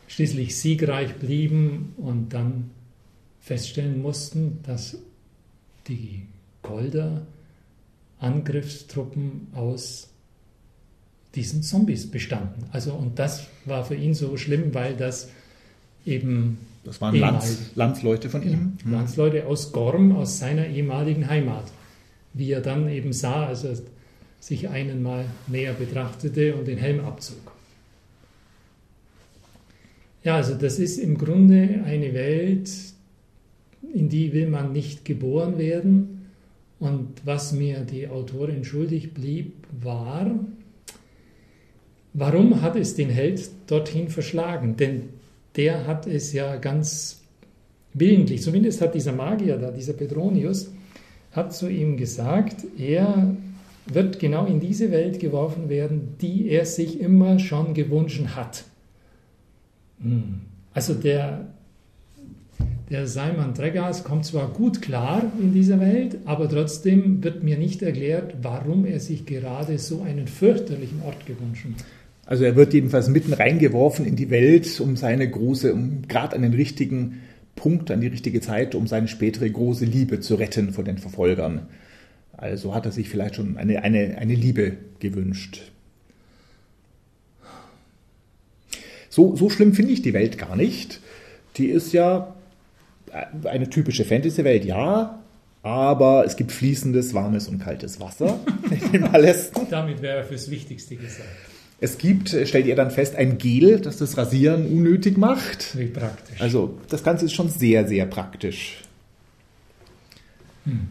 schließlich 0.09 0.57
siegreich 0.57 1.15
blieben 1.17 1.95
und 1.97 2.33
dann 2.35 2.71
feststellen 3.41 4.01
mussten, 4.01 4.61
dass 4.63 4.99
die 5.89 6.27
Kolder 6.63 7.27
Angriffstruppen 8.21 9.49
aus 9.53 10.12
diesen 11.35 11.63
Zombies 11.63 12.11
bestanden. 12.11 12.65
Also 12.73 12.93
und 12.93 13.19
das 13.19 13.47
war 13.65 13.85
für 13.85 13.95
ihn 13.95 14.15
so 14.15 14.37
schlimm, 14.37 14.75
weil 14.75 14.97
das 14.97 15.31
eben 16.05 16.59
das 16.85 17.01
waren 17.01 17.15
Lands, 17.15 17.71
Landsleute 17.75 18.29
von 18.29 18.43
ihm. 18.43 18.79
Ja, 18.85 18.93
Landsleute 18.93 19.47
aus 19.47 19.73
Gorm, 19.73 20.13
aus 20.17 20.39
seiner 20.39 20.67
ehemaligen 20.67 21.29
Heimat. 21.29 21.65
Wie 22.35 22.51
er 22.51 22.61
dann 22.61 22.89
eben 22.89 23.13
sah, 23.13 23.47
als 23.47 23.65
er 23.65 23.77
sich 24.41 24.69
einen 24.69 25.03
mal 25.03 25.27
näher 25.47 25.75
betrachtete 25.75 26.57
und 26.57 26.67
den 26.67 26.79
Helm 26.79 27.05
abzog. 27.05 27.53
Ja, 30.25 30.37
also 30.37 30.55
das 30.55 30.79
ist 30.79 30.99
im 30.99 31.19
Grunde 31.19 31.83
eine 31.85 32.15
Welt, 32.15 32.71
in 33.95 34.09
die 34.09 34.33
will 34.33 34.49
man 34.49 34.73
nicht 34.73 35.05
geboren 35.05 35.59
werden. 35.59 36.27
Und 36.81 37.09
was 37.25 37.53
mir 37.53 37.81
die 37.81 38.09
Autorin 38.09 38.65
schuldig 38.65 39.15
blieb, 39.15 39.53
war, 39.81 40.33
warum 42.15 42.63
hat 42.63 42.77
es 42.77 42.95
den 42.95 43.11
Held 43.11 43.51
dorthin 43.67 44.09
verschlagen? 44.09 44.77
Denn 44.77 45.09
der 45.57 45.87
hat 45.87 46.07
es 46.07 46.33
ja 46.33 46.57
ganz 46.57 47.21
willentlich, 47.95 48.43
zumindest 48.43 48.81
hat 48.81 48.95
dieser 48.95 49.13
Magier 49.13 49.59
da, 49.59 49.71
dieser 49.71 49.93
Petronius, 49.93 50.71
hat 51.33 51.55
zu 51.55 51.69
ihm 51.69 51.97
gesagt, 51.97 52.65
er 52.79 53.37
wird 53.87 54.19
genau 54.19 54.47
in 54.47 54.61
diese 54.61 54.91
Welt 54.91 55.19
geworfen 55.19 55.69
werden, 55.69 56.15
die 56.21 56.49
er 56.49 56.67
sich 56.67 57.01
immer 57.01 57.39
schon 57.39 57.75
gewünscht 57.75 58.23
hat. 58.35 58.65
Hm. 60.03 60.43
Also 60.73 60.95
der 60.95 61.47
der 62.93 63.07
Simon 63.07 63.55
Tregas 63.55 64.05
kommt 64.05 64.27
zwar 64.27 64.49
gut 64.49 64.83
klar 64.83 65.23
in 65.41 65.55
dieser 65.55 65.81
Welt, 65.81 66.19
aber 66.27 66.47
trotzdem 66.47 67.25
wird 67.25 67.43
mir 67.43 67.57
nicht 67.57 67.81
erklärt, 67.81 68.35
warum 68.43 68.85
er 68.85 69.01
sich 69.01 69.25
gerade 69.25 69.79
so 69.79 70.03
einen 70.03 70.27
fürchterlichen 70.27 71.01
Ort 71.03 71.25
gewünscht 71.25 71.65
hat. 71.65 71.85
Also 72.33 72.45
er 72.45 72.57
wird 72.57 72.73
jedenfalls 72.73 73.09
mitten 73.09 73.35
reingeworfen 73.35 74.07
in 74.07 74.17
die 74.17 74.31
Welt, 74.31 74.81
um 74.81 74.97
seine 74.97 75.29
große, 75.29 75.75
um 75.75 76.09
gerade 76.09 76.35
an 76.35 76.41
den 76.41 76.55
richtigen 76.55 77.21
Punkt, 77.57 77.91
an 77.91 78.01
die 78.01 78.07
richtige 78.07 78.41
Zeit, 78.41 78.75
um 78.75 78.87
seine 78.87 79.07
spätere 79.07 79.51
große 79.51 79.85
Liebe 79.85 80.19
zu 80.21 80.37
retten 80.37 80.73
von 80.73 80.87
den 80.87 80.97
Verfolgern. 80.97 81.67
Also 82.35 82.75
hat 82.75 82.87
er 82.87 82.93
sich 82.93 83.11
vielleicht 83.11 83.35
schon 83.35 83.59
eine, 83.59 83.83
eine, 83.83 84.17
eine 84.17 84.35
Liebe 84.35 84.79
gewünscht. 84.99 85.61
So, 89.11 89.37
so 89.37 89.51
schlimm 89.51 89.75
finde 89.75 89.93
ich 89.93 90.01
die 90.01 90.15
Welt 90.15 90.39
gar 90.39 90.57
nicht. 90.57 91.03
Die 91.59 91.67
ist 91.67 91.93
ja 91.93 92.35
eine 93.45 93.69
typische 93.69 94.07
Fantasy-Welt, 94.07 94.65
ja, 94.65 95.23
aber 95.63 96.25
es 96.25 96.37
gibt 96.37 96.51
fließendes, 96.51 97.13
warmes 97.13 97.49
und 97.49 97.59
kaltes 97.59 98.01
Wasser 98.01 98.41
in 98.71 98.91
den 98.91 99.03
Palästen. 99.11 99.67
Damit 99.69 100.01
wäre 100.01 100.25
fürs 100.25 100.51
Wichtigste 100.51 100.97
gesagt. 100.97 101.52
Es 101.83 101.99
gibt, 101.99 102.29
stellt 102.29 102.67
ihr 102.67 102.77
dann 102.77 102.93
fest, 102.93 103.17
ein 103.17 103.39
Gel, 103.39 103.81
das 103.81 103.97
das 103.97 104.17
Rasieren 104.17 104.67
unnötig 104.67 105.19
macht. 105.19 105.77
Wie 105.77 105.87
praktisch. 105.87 106.41
Also 106.41 106.79
das 106.89 107.03
Ganze 107.03 107.25
ist 107.25 107.33
schon 107.33 107.49
sehr, 107.49 107.89
sehr 107.89 108.07
praktisch. 108.07 108.83
Hm. 110.65 110.87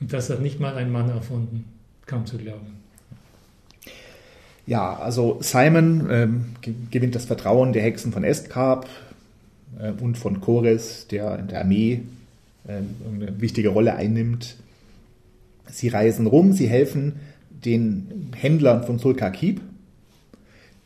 Und 0.00 0.12
das 0.12 0.28
hat 0.30 0.40
nicht 0.40 0.58
mal 0.58 0.74
ein 0.74 0.90
Mann 0.90 1.08
erfunden, 1.08 1.64
kaum 2.06 2.26
zu 2.26 2.36
glauben. 2.36 2.66
Ja, 4.66 4.96
also 4.96 5.38
Simon 5.40 6.08
ähm, 6.10 6.44
gewinnt 6.90 7.14
das 7.14 7.26
Vertrauen 7.26 7.72
der 7.72 7.82
Hexen 7.82 8.12
von 8.12 8.24
Estkarp, 8.24 8.88
äh, 9.78 9.92
und 10.00 10.18
von 10.18 10.40
Chores, 10.40 11.06
der 11.08 11.38
in 11.38 11.48
der 11.48 11.60
Armee 11.60 12.02
äh, 12.66 12.72
eine 13.08 13.40
wichtige 13.40 13.68
Rolle 13.68 13.94
einnimmt. 13.94 14.56
Sie 15.70 15.88
reisen 15.88 16.26
rum, 16.26 16.52
sie 16.52 16.66
helfen 16.66 17.14
den 17.50 18.30
Händlern 18.34 18.84
von 18.84 18.98
Sulkakib, 18.98 19.60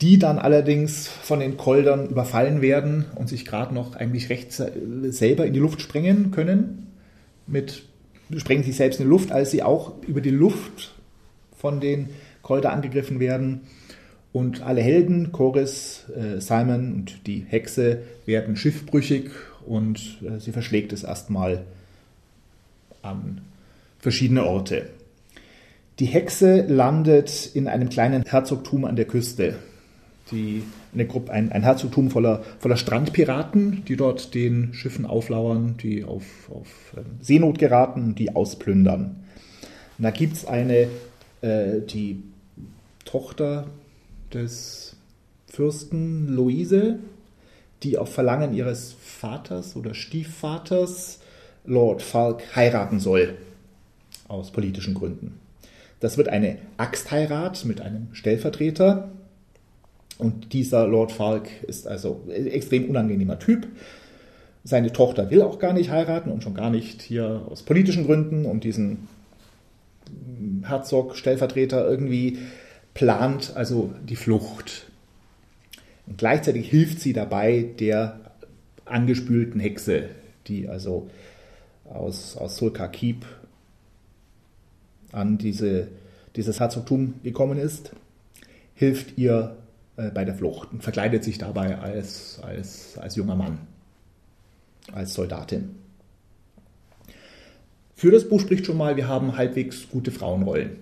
die 0.01 0.19
dann 0.19 0.39
allerdings 0.39 1.09
von 1.09 1.41
den 1.41 1.57
Koldern 1.57 2.09
überfallen 2.09 2.63
werden 2.63 3.07
und 3.17 3.29
sich 3.29 3.45
gerade 3.45 3.75
noch 3.75 3.97
eigentlich 3.97 4.31
recht 4.31 4.53
selber 4.53 5.47
in 5.47 5.53
die 5.53 5.59
Luft 5.59 5.81
sprengen 5.81 6.31
können. 6.31 6.93
Mit 7.47 7.83
sprengen 8.37 8.63
sich 8.63 8.77
selbst 8.77 9.01
in 9.01 9.07
die 9.07 9.11
Luft, 9.11 9.33
als 9.33 9.51
sie 9.51 9.63
auch 9.63 10.03
über 10.07 10.21
die 10.21 10.31
Luft 10.31 10.95
von 11.57 11.81
den 11.81 12.11
Kolder 12.43 12.73
angegriffen 12.73 13.21
werden. 13.21 13.63
Und 14.33 14.63
alle 14.63 14.83
Helden, 14.83 15.33
Chorus, 15.33 16.05
äh, 16.15 16.41
Simon 16.41 16.93
und 16.93 17.27
die 17.27 17.45
Hexe, 17.49 18.03
werden 18.27 18.57
schiffbrüchig 18.57 19.31
und 19.67 20.19
äh, 20.23 20.39
sie 20.39 20.53
verschlägt 20.53 20.93
es 20.93 21.03
erstmal 21.03 21.65
an 23.03 23.41
verschiedene 23.99 24.45
Orte. 24.45 24.91
Die 25.99 26.07
Hexe 26.07 26.61
landet 26.69 27.51
in 27.55 27.67
einem 27.67 27.89
kleinen 27.89 28.23
Herzogtum 28.25 28.85
an 28.85 28.97
der 28.97 29.07
Küste. 29.07 29.57
Die, 30.31 30.63
eine 30.93 31.07
Gruppe, 31.07 31.33
ein, 31.33 31.53
ein 31.53 31.63
Herzogtum 31.63 32.11
voller, 32.11 32.43
voller 32.59 32.77
Strandpiraten, 32.77 33.85
die 33.87 33.97
dort 33.97 34.35
den 34.35 34.75
Schiffen 34.75 35.07
auflauern, 35.07 35.77
die 35.83 36.05
auf, 36.05 36.51
auf 36.51 36.95
ähm, 36.97 37.05
Seenot 37.21 37.59
geraten, 37.59 38.15
die 38.15 38.37
ausplündern. 38.37 39.17
Und 39.97 40.05
da 40.05 40.11
gibt 40.11 40.35
es 40.37 40.47
eine, 40.47 40.89
äh, 41.41 41.81
die 41.81 42.23
Tochter 43.05 43.67
des 44.33 44.97
Fürsten 45.47 46.29
Luise, 46.29 46.99
die 47.83 47.97
auf 47.97 48.13
Verlangen 48.13 48.55
ihres 48.55 48.95
Vaters 49.01 49.77
oder 49.77 49.95
Stiefvaters 49.95 51.21
Lord 51.65 52.03
Falk 52.03 52.43
heiraten 52.55 53.01
soll, 53.01 53.37
aus 54.27 54.51
politischen 54.51 54.95
Gründen. 54.95 55.39
Das 56.01 56.17
wird 56.17 56.29
eine 56.29 56.59
Axtheirat 56.77 57.65
mit 57.65 57.81
einem 57.81 58.09
Stellvertreter. 58.13 59.11
Und 60.19 60.53
dieser 60.53 60.87
Lord 60.87 61.13
Falk 61.13 61.49
ist 61.63 61.87
also 61.87 62.21
ein 62.29 62.49
extrem 62.49 62.91
unangenehmer 62.91 63.39
Typ. 63.39 63.69
Seine 64.65 64.93
Tochter 64.93 65.31
will 65.31 65.43
auch 65.43 65.61
gar 65.61 65.73
nicht 65.73 65.91
heiraten 65.91 66.31
und 66.31 66.43
schon 66.43 66.55
gar 66.55 66.71
nicht 66.71 67.01
hier 67.01 67.43
aus 67.49 67.63
politischen 67.63 68.05
Gründen 68.05 68.45
und 68.45 68.65
diesen 68.65 69.09
Herzog, 70.65 71.17
Stellvertreter 71.17 71.89
irgendwie 71.89 72.39
plant 72.95 73.53
also 73.55 73.93
die 74.09 74.17
Flucht. 74.17 74.91
Und 76.07 76.19
gleichzeitig 76.19 76.69
hilft 76.69 77.01
sie 77.01 77.13
dabei 77.13 77.67
der 77.79 78.19
angespülten 78.85 79.61
Hexe, 79.61 80.09
die 80.49 80.69
also 80.69 81.09
aus, 81.85 82.37
aus 82.37 82.57
Sulka 82.57 82.89
Keep 82.89 83.25
an 85.13 85.39
diese, 85.39 85.89
dieses 86.35 86.61
Herzogtum 86.61 87.15
gekommen 87.23 87.59
ist, 87.59 87.93
hilft 88.75 89.17
ihr 89.17 89.57
bei 90.15 90.25
der 90.25 90.35
Flucht 90.35 90.73
und 90.73 90.83
verkleidet 90.83 91.25
sich 91.25 91.39
dabei 91.39 91.79
als, 91.79 92.41
als, 92.43 92.97
als 92.99 93.17
junger 93.17 93.37
Mann, 93.37 93.59
als 94.93 95.15
Soldatin. 95.15 95.71
Für 97.95 98.13
das 98.13 98.29
Buch 98.29 98.41
spricht 98.41 98.65
schon 98.65 98.77
mal, 98.77 98.97
wir 98.97 99.09
haben 99.09 99.37
halbwegs 99.37 99.89
gute 99.91 100.13
Frauenrollen. 100.13 100.77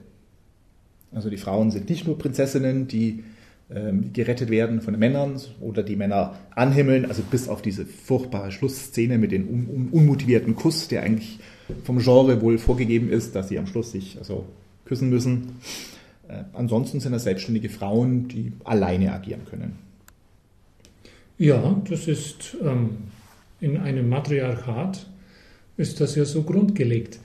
Also 1.12 1.30
die 1.30 1.38
Frauen 1.38 1.70
sind 1.70 1.88
nicht 1.88 2.06
nur 2.06 2.18
Prinzessinnen, 2.18 2.88
die 2.88 3.24
ähm, 3.70 4.12
gerettet 4.12 4.50
werden 4.50 4.82
von 4.82 4.92
den 4.92 5.00
Männern 5.00 5.40
oder 5.60 5.82
die 5.82 5.96
Männer 5.96 6.38
anhimmeln, 6.54 7.06
also 7.06 7.22
bis 7.22 7.48
auf 7.48 7.62
diese 7.62 7.86
furchtbare 7.86 8.52
Schlussszene 8.52 9.16
mit 9.16 9.32
dem 9.32 9.48
un 9.48 9.66
un 9.66 9.88
unmotivierten 9.90 10.54
Kuss, 10.54 10.88
der 10.88 11.02
eigentlich 11.02 11.40
vom 11.84 11.98
Genre 11.98 12.42
wohl 12.42 12.58
vorgegeben 12.58 13.10
ist, 13.10 13.34
dass 13.34 13.48
sie 13.48 13.58
am 13.58 13.66
Schluss 13.66 13.92
sich 13.92 14.18
also 14.18 14.44
küssen 14.84 15.08
müssen. 15.08 15.56
Äh, 16.28 16.44
ansonsten 16.52 17.00
sind 17.00 17.12
das 17.12 17.24
selbstständige 17.24 17.68
Frauen, 17.68 18.28
die 18.28 18.52
alleine 18.64 19.12
agieren 19.12 19.44
können. 19.48 19.78
Ja, 21.38 21.80
das 21.88 22.08
ist 22.08 22.56
ähm, 22.62 22.96
in 23.60 23.76
einem 23.76 24.08
Matriarchat 24.08 25.06
ist 25.76 26.00
das 26.00 26.14
ja 26.14 26.24
so 26.24 26.42
grundgelegt. 26.42 27.18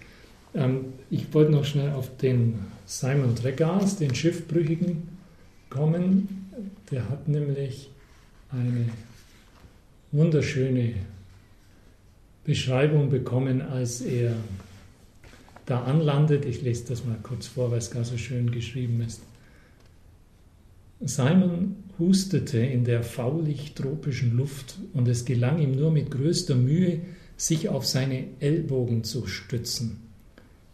Ähm, 0.54 0.94
ich 1.10 1.34
wollte 1.34 1.52
noch 1.52 1.66
schnell 1.66 1.92
auf 1.92 2.16
den 2.18 2.60
Simon 2.86 3.36
Tregas, 3.36 3.98
den 3.98 4.14
Schiffbrüchigen, 4.14 5.08
kommen. 5.70 6.52
Der 6.92 7.10
hat 7.10 7.28
nämlich 7.28 7.90
eine 8.52 8.90
wunderschöne 10.12 10.94
Beschreibung 12.44 13.10
bekommen, 13.10 13.62
als 13.62 14.02
er 14.02 14.36
da 15.72 15.84
anlandet. 15.84 16.46
Ich 16.46 16.62
lese 16.62 16.86
das 16.90 17.06
mal 17.06 17.18
kurz 17.24 17.48
vor, 17.48 17.72
weil 17.72 17.78
es 17.78 17.92
gar 17.92 18.04
so 18.04 18.18
schön 18.18 18.52
geschrieben 18.52 19.02
ist. 19.02 19.22
Simon 21.00 21.78
hustete 21.98 22.60
in 22.60 22.84
der 22.84 23.04
faulig 23.04 23.74
tropischen 23.74 24.36
Luft 24.36 24.78
und 24.94 25.08
es 25.08 25.26
gelang 25.26 25.60
ihm 25.60 25.72
nur 25.72 25.92
mit 25.92 26.12
größter 26.12 26.56
Mühe, 26.56 27.02
sich 27.38 27.70
auf 27.70 27.88
seine 27.88 28.26
Ellbogen 28.40 29.04
zu 29.04 29.26
stützen. 29.26 30.02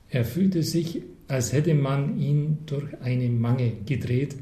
Er 0.10 0.26
fühlte 0.26 0.64
sich, 0.64 1.02
als 1.28 1.54
hätte 1.54 1.76
man 1.76 2.20
ihn 2.20 2.60
durch 2.66 3.00
eine 3.02 3.30
Mange 3.30 3.72
gedreht 3.86 4.36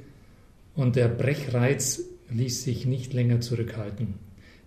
und 0.74 0.96
der 0.96 1.08
Brechreiz 1.08 2.02
ließ 2.32 2.64
sich 2.64 2.86
nicht 2.86 3.14
länger 3.14 3.42
zurückhalten. 3.42 4.16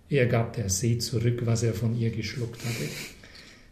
Er 0.09 0.27
gab 0.27 0.53
der 0.53 0.69
See 0.69 0.99
zurück, 0.99 1.41
was 1.45 1.63
er 1.63 1.73
von 1.73 1.97
ihr 1.97 2.11
geschluckt 2.11 2.63
hatte. 2.63 3.18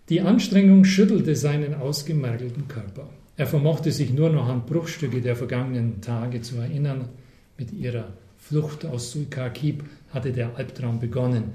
Die 0.09 0.21
Anstrengung 0.21 0.85
schüttelte 0.85 1.35
seinen 1.35 1.73
ausgemergelten 1.73 2.69
Körper. 2.69 3.09
Er 3.35 3.45
vermochte 3.45 3.91
sich 3.91 4.13
nur 4.13 4.29
noch 4.29 4.47
an 4.47 4.65
Bruchstücke 4.65 5.19
der 5.19 5.35
vergangenen 5.35 5.99
Tage 5.99 6.41
zu 6.41 6.55
erinnern. 6.55 7.09
Mit 7.57 7.73
ihrer 7.73 8.13
Flucht 8.37 8.85
aus 8.85 9.11
Suikakib 9.11 9.83
hatte 10.11 10.31
der 10.31 10.55
Albtraum 10.55 11.01
begonnen. 11.01 11.51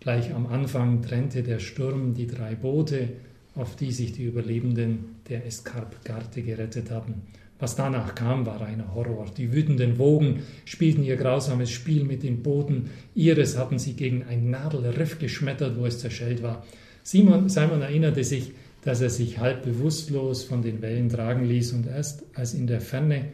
Gleich 0.00 0.34
am 0.34 0.46
Anfang 0.48 1.00
trennte 1.00 1.42
der 1.42 1.60
Sturm 1.60 2.12
die 2.12 2.26
drei 2.26 2.54
Boote, 2.54 3.08
auf 3.54 3.74
die 3.74 3.90
sich 3.90 4.12
die 4.12 4.24
Überlebenden 4.24 5.16
der 5.30 5.46
Escarp-Garte 5.46 6.42
gerettet 6.42 6.90
hatten. 6.90 7.22
Was 7.58 7.74
danach 7.74 8.14
kam, 8.14 8.44
war 8.44 8.60
reiner 8.60 8.94
Horror. 8.94 9.24
Die 9.34 9.50
wütenden 9.50 9.96
Wogen 9.96 10.42
spielten 10.66 11.04
ihr 11.04 11.16
grausames 11.16 11.70
Spiel 11.70 12.04
mit 12.04 12.22
den 12.22 12.42
Booten. 12.42 12.90
Ihres 13.14 13.56
hatten 13.56 13.78
sie 13.78 13.94
gegen 13.94 14.24
ein 14.24 14.50
Nadelriff 14.50 15.18
geschmettert, 15.18 15.78
wo 15.78 15.86
es 15.86 16.00
zerschellt 16.00 16.42
war. 16.42 16.66
Simon, 17.04 17.50
Simon 17.50 17.82
erinnerte 17.82 18.24
sich, 18.24 18.52
dass 18.82 19.02
er 19.02 19.10
sich 19.10 19.38
halb 19.38 19.62
bewusstlos 19.62 20.42
von 20.42 20.62
den 20.62 20.82
Wellen 20.82 21.10
tragen 21.10 21.44
ließ 21.44 21.72
und 21.72 21.86
erst 21.86 22.24
als 22.34 22.54
in 22.54 22.66
der 22.66 22.80
Ferne 22.80 23.26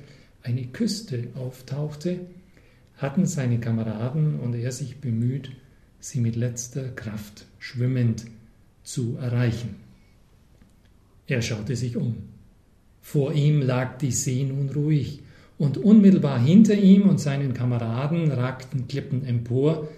eine 0.43 0.67
Küste 0.67 1.29
auftauchte, 1.35 2.21
hatten 2.97 3.27
seine 3.27 3.61
Kameraden 3.61 4.41
und 4.41 4.55
er 4.55 4.73
sich 4.73 4.99
bemüht, 5.01 5.51
sie 6.01 6.21
mit 6.21 6.35
letzter 6.37 6.89
Kraft 6.89 7.47
schwimmend 7.59 8.27
zu 8.83 9.17
erreichen. 9.17 9.77
Er 11.29 11.41
schaute 11.41 11.77
sich 11.77 11.97
um. 11.97 12.17
Vor 13.01 13.33
ihm 13.33 13.63
lag 13.63 13.99
die 13.99 14.13
See 14.13 14.45
nun 14.45 14.69
ruhig, 14.69 15.23
und 15.59 15.77
unmittelbar 15.77 16.41
hinter 16.41 16.75
ihm 16.75 17.03
und 17.03 17.21
seinen 17.21 17.53
Kameraden 17.53 18.33
ragten 18.33 18.89
Klippen 18.89 19.27
empor, 19.27 19.89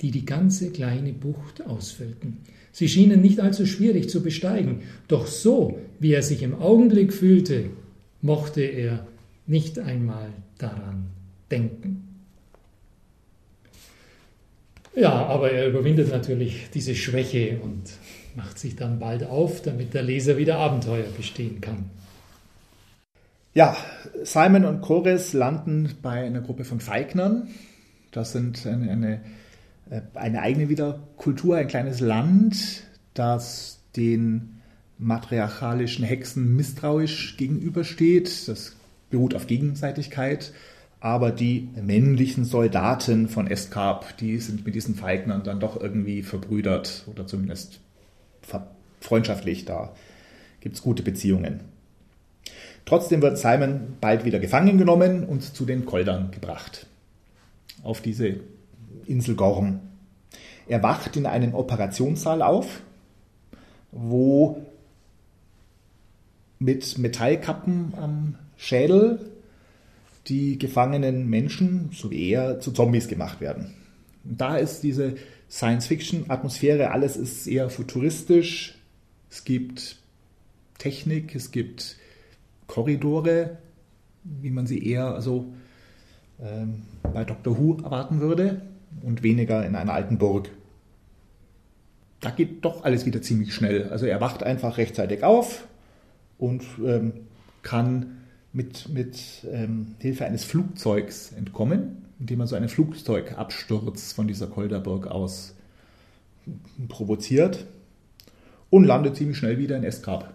die 0.00 0.12
die 0.12 0.24
ganze 0.24 0.70
kleine 0.70 1.12
Bucht 1.12 1.66
ausfüllten. 1.66 2.38
Sie 2.72 2.88
schienen 2.88 3.20
nicht 3.20 3.38
allzu 3.38 3.66
schwierig 3.66 4.08
zu 4.08 4.22
besteigen, 4.22 4.80
doch 5.06 5.26
so, 5.26 5.78
wie 6.00 6.12
er 6.12 6.22
sich 6.22 6.42
im 6.42 6.54
Augenblick 6.54 7.12
fühlte, 7.12 7.70
mochte 8.22 8.62
er 8.62 9.06
nicht 9.46 9.78
einmal 9.78 10.30
daran 10.58 11.06
denken. 11.50 12.08
Ja, 14.94 15.26
aber 15.26 15.50
er 15.50 15.68
überwindet 15.68 16.10
natürlich 16.10 16.68
diese 16.74 16.94
Schwäche 16.94 17.58
und 17.62 17.82
macht 18.36 18.58
sich 18.58 18.76
dann 18.76 18.98
bald 18.98 19.24
auf, 19.24 19.62
damit 19.62 19.94
der 19.94 20.02
Leser 20.02 20.36
wieder 20.36 20.58
Abenteuer 20.58 21.06
bestehen 21.16 21.60
kann. 21.60 21.90
Ja, 23.54 23.76
Simon 24.22 24.64
und 24.64 24.80
Chores 24.80 25.34
landen 25.34 25.90
bei 26.00 26.24
einer 26.24 26.40
Gruppe 26.40 26.64
von 26.64 26.80
Feignern. 26.80 27.48
Das 28.10 28.32
sind 28.32 28.66
eine, 28.66 28.90
eine, 28.90 29.20
eine 30.14 30.40
eigene 30.42 30.68
wieder 30.68 31.00
Kultur, 31.16 31.56
ein 31.56 31.68
kleines 31.68 32.00
Land, 32.00 32.84
das 33.14 33.80
den 33.96 34.60
matriarchalischen 34.98 36.04
Hexen 36.04 36.56
misstrauisch 36.56 37.36
gegenübersteht. 37.36 38.48
Das 38.48 38.76
beruht 39.10 39.34
auf 39.34 39.46
Gegenseitigkeit. 39.46 40.52
Aber 41.00 41.32
die 41.32 41.68
männlichen 41.74 42.44
Soldaten 42.44 43.28
von 43.28 43.48
Escarp, 43.48 44.16
die 44.18 44.38
sind 44.38 44.64
mit 44.64 44.76
diesen 44.76 44.94
Feignern 44.94 45.42
dann 45.42 45.58
doch 45.58 45.80
irgendwie 45.80 46.22
verbrüdert 46.22 47.04
oder 47.10 47.26
zumindest 47.26 47.80
freundschaftlich. 49.00 49.64
Da 49.64 49.92
gibt 50.60 50.76
es 50.76 50.82
gute 50.82 51.02
Beziehungen. 51.02 51.60
Trotzdem 52.84 53.20
wird 53.20 53.38
Simon 53.38 53.96
bald 54.00 54.24
wieder 54.24 54.38
gefangen 54.38 54.78
genommen 54.78 55.24
und 55.24 55.42
zu 55.42 55.64
den 55.64 55.84
Koldern 55.86 56.30
gebracht. 56.30 56.86
Auf 57.82 58.00
diese 58.00 58.36
Insel 59.06 59.34
Gorm. 59.34 59.80
Er 60.66 60.82
wacht 60.82 61.16
in 61.16 61.26
einem 61.26 61.54
Operationssaal 61.54 62.42
auf, 62.42 62.82
wo 63.90 64.64
mit 66.58 66.98
Metallkappen 66.98 67.94
am 67.96 68.36
Schädel 68.56 69.32
die 70.28 70.58
gefangenen 70.58 71.28
Menschen, 71.28 71.90
so 71.92 72.10
wie 72.10 72.30
er, 72.30 72.60
zu 72.60 72.72
Zombies 72.72 73.08
gemacht 73.08 73.40
werden. 73.40 73.74
Und 74.24 74.40
da 74.40 74.56
ist 74.56 74.82
diese 74.82 75.16
Science-Fiction-Atmosphäre, 75.50 76.92
alles 76.92 77.16
ist 77.16 77.46
eher 77.48 77.68
futuristisch. 77.68 78.78
Es 79.30 79.44
gibt 79.44 79.96
Technik, 80.78 81.34
es 81.34 81.50
gibt 81.50 81.96
Korridore, 82.68 83.58
wie 84.22 84.50
man 84.50 84.66
sie 84.66 84.86
eher 84.86 85.06
also, 85.06 85.52
ähm, 86.40 86.82
bei 87.02 87.24
Dr. 87.24 87.58
Who 87.58 87.78
erwarten 87.82 88.20
würde 88.20 88.62
und 89.02 89.22
weniger 89.22 89.64
in 89.64 89.74
einer 89.74 89.92
alten 89.92 90.18
Burg. 90.18 90.50
Da 92.20 92.30
geht 92.30 92.64
doch 92.64 92.84
alles 92.84 93.06
wieder 93.06 93.22
ziemlich 93.22 93.54
schnell. 93.54 93.88
Also 93.88 94.06
er 94.06 94.20
wacht 94.20 94.42
einfach 94.42 94.78
rechtzeitig 94.78 95.24
auf 95.24 95.66
und 96.38 96.62
ähm, 96.84 97.12
kann 97.62 98.18
mit, 98.52 98.88
mit 98.88 99.46
ähm, 99.50 99.94
Hilfe 99.98 100.24
eines 100.26 100.44
Flugzeugs 100.44 101.32
entkommen, 101.32 102.04
indem 102.20 102.40
er 102.40 102.46
so 102.46 102.54
einen 102.54 102.68
Flugzeugabsturz 102.68 104.12
von 104.12 104.28
dieser 104.28 104.46
Kolderburg 104.46 105.06
aus 105.06 105.54
provoziert 106.88 107.66
und 108.70 108.84
landet 108.84 109.16
ziemlich 109.16 109.38
schnell 109.38 109.58
wieder 109.58 109.76
in 109.76 109.84
Eskarp. 109.84 110.32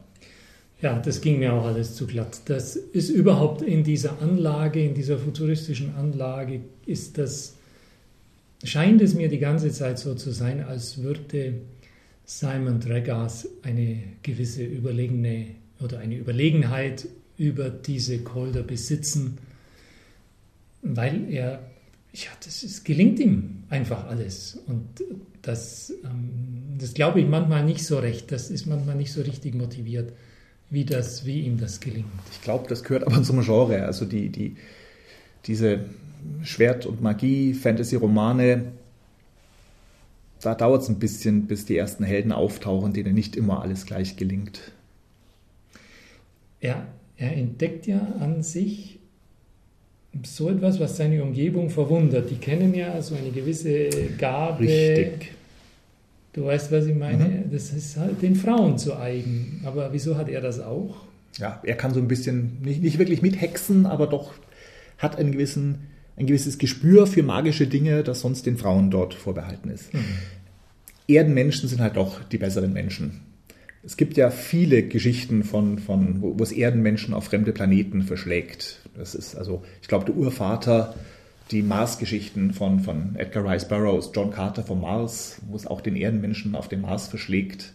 Ja, 0.82 1.00
das 1.00 1.22
ging 1.22 1.40
mir 1.40 1.54
auch 1.54 1.66
alles 1.66 1.96
zu 1.96 2.06
glatt. 2.06 2.42
Das 2.46 2.76
ist 2.76 3.10
überhaupt 3.10 3.64
in 3.64 3.84
dieser 3.84 4.22
Anlage, 4.22 4.84
in 4.84 4.94
dieser 4.94 5.18
futuristischen 5.18 5.96
Anlage, 5.96 6.62
ist 6.86 7.18
das, 7.18 7.57
scheint 8.64 9.02
es 9.02 9.14
mir 9.14 9.30
die 9.30 9.40
ganze 9.40 9.72
Zeit 9.72 10.00
so 10.00 10.16
zu 10.16 10.32
sein, 10.32 10.64
als 10.64 11.02
würde 11.02 11.62
Simon 12.26 12.80
Dragas 12.80 13.48
eine 13.64 14.04
gewisse 14.24 14.64
überlegene 14.64 15.48
oder 15.80 16.00
eine 16.00 16.16
Überlegenheit 16.16 17.08
über 17.38 17.70
diese 17.70 18.20
Kolder 18.20 18.64
besitzen, 18.64 19.38
weil 20.82 21.32
er, 21.32 21.70
ja, 22.14 22.30
das 22.44 22.64
ist, 22.64 22.84
gelingt 22.84 23.20
ihm 23.20 23.64
einfach 23.70 24.08
alles. 24.08 24.60
Und 24.66 24.86
das, 25.42 25.94
ähm, 26.04 26.78
das 26.80 26.94
glaube 26.94 27.22
ich 27.22 27.28
manchmal 27.28 27.64
nicht 27.64 27.86
so 27.86 28.00
recht. 28.00 28.32
Das 28.32 28.50
ist 28.50 28.66
manchmal 28.66 28.96
nicht 28.96 29.14
so 29.14 29.22
richtig 29.22 29.54
motiviert 29.56 30.14
wie, 30.70 30.84
das, 30.84 31.26
wie 31.26 31.42
ihm 31.42 31.58
das 31.58 31.80
gelingt. 31.80 32.08
Ich 32.32 32.42
glaube, 32.42 32.68
das 32.68 32.84
gehört 32.84 33.06
aber 33.06 33.22
zum 33.24 33.42
Genre. 33.42 33.86
Also 33.86 34.06
die, 34.06 34.30
die, 34.30 34.58
diese 35.48 35.80
Schwert- 36.44 36.86
und 36.86 37.02
Magie-Fantasy-Romane, 37.02 38.66
da 40.42 40.56
dauert 40.56 40.84
es 40.84 40.90
ein 40.90 41.00
bisschen, 41.00 41.48
bis 41.48 41.66
die 41.66 41.78
ersten 41.78 42.04
Helden 42.04 42.32
auftauchen, 42.32 42.94
denen 42.94 43.16
nicht 43.16 43.36
immer 43.36 43.62
alles 43.62 43.86
gleich 43.86 44.18
gelingt. 44.18 44.72
Er, 46.60 46.88
er 47.18 47.34
entdeckt 47.36 47.88
ja 47.88 48.16
an 48.20 48.44
sich 48.44 49.00
so 50.24 50.50
etwas, 50.50 50.80
was 50.80 50.98
seine 50.98 51.24
Umgebung 51.24 51.70
verwundert. 51.70 52.30
Die 52.30 52.38
kennen 52.38 52.74
ja 52.74 53.02
so 53.02 53.16
eine 53.16 53.32
gewisse 53.32 53.90
Gabe, 54.18 54.64
Richtig. 54.64 55.34
Du 56.34 56.46
weißt, 56.46 56.72
was 56.72 56.86
ich 56.86 56.96
meine? 56.96 57.26
Mhm. 57.26 57.52
Das 57.52 57.74
ist 57.74 57.98
halt 57.98 58.22
den 58.22 58.36
Frauen 58.36 58.78
zu 58.78 58.96
eigen. 58.96 59.62
Aber 59.66 59.92
wieso 59.92 60.18
hat 60.18 60.30
er 60.30 60.40
das 60.40 60.60
auch? 60.60 60.96
Ja, 61.40 61.60
er 61.64 61.76
kann 61.76 61.96
so 61.96 62.00
ein 62.00 62.08
bisschen, 62.08 62.62
nicht, 62.62 62.84
nicht 62.84 63.00
wirklich 63.00 63.24
mithexen, 63.24 63.88
aber 63.88 64.06
doch 64.06 64.34
hat 64.98 65.18
einen 65.18 65.32
gewissen, 65.32 65.88
ein 66.16 66.28
gewisses 66.28 66.58
Gespür 66.58 67.08
für 67.08 67.24
magische 67.24 67.68
Dinge, 67.68 68.04
das 68.04 68.22
sonst 68.22 68.46
den 68.46 68.58
Frauen 68.58 68.92
dort 68.92 69.14
vorbehalten 69.14 69.70
ist. 69.70 69.94
Mhm. 69.94 70.04
Erdenmenschen 71.08 71.70
sind 71.70 71.80
halt 71.80 71.96
doch 71.96 72.24
die 72.24 72.38
besseren 72.38 72.74
Menschen. 72.74 73.22
Es 73.84 73.96
gibt 73.96 74.18
ja 74.18 74.30
viele 74.30 74.84
Geschichten 74.84 75.44
von, 75.44 75.80
von 75.80 76.22
wo, 76.22 76.38
wo 76.38 76.44
es 76.44 76.52
Erdenmenschen 76.52 77.14
auf 77.14 77.26
fremde 77.26 77.54
Planeten 77.54 78.02
verschlägt. 78.02 78.82
Das 78.98 79.16
ist 79.16 79.36
also, 79.36 79.64
ich 79.82 79.88
glaube, 79.88 80.06
der 80.06 80.16
Urvater 80.16 80.96
die 81.52 81.62
Mars-Geschichten 81.62 82.54
von, 82.54 82.82
von 82.82 83.16
Edgar 83.16 83.50
Rice 83.50 83.68
Burroughs, 83.68 84.12
John 84.14 84.32
Carter 84.32 84.64
vom 84.64 84.82
Mars, 84.82 85.42
wo 85.48 85.56
es 85.56 85.66
auch 85.66 85.82
den 85.82 85.96
Erdenmenschen 85.96 86.56
auf 86.56 86.68
den 86.68 86.82
Mars 86.82 87.08
verschlägt. 87.08 87.74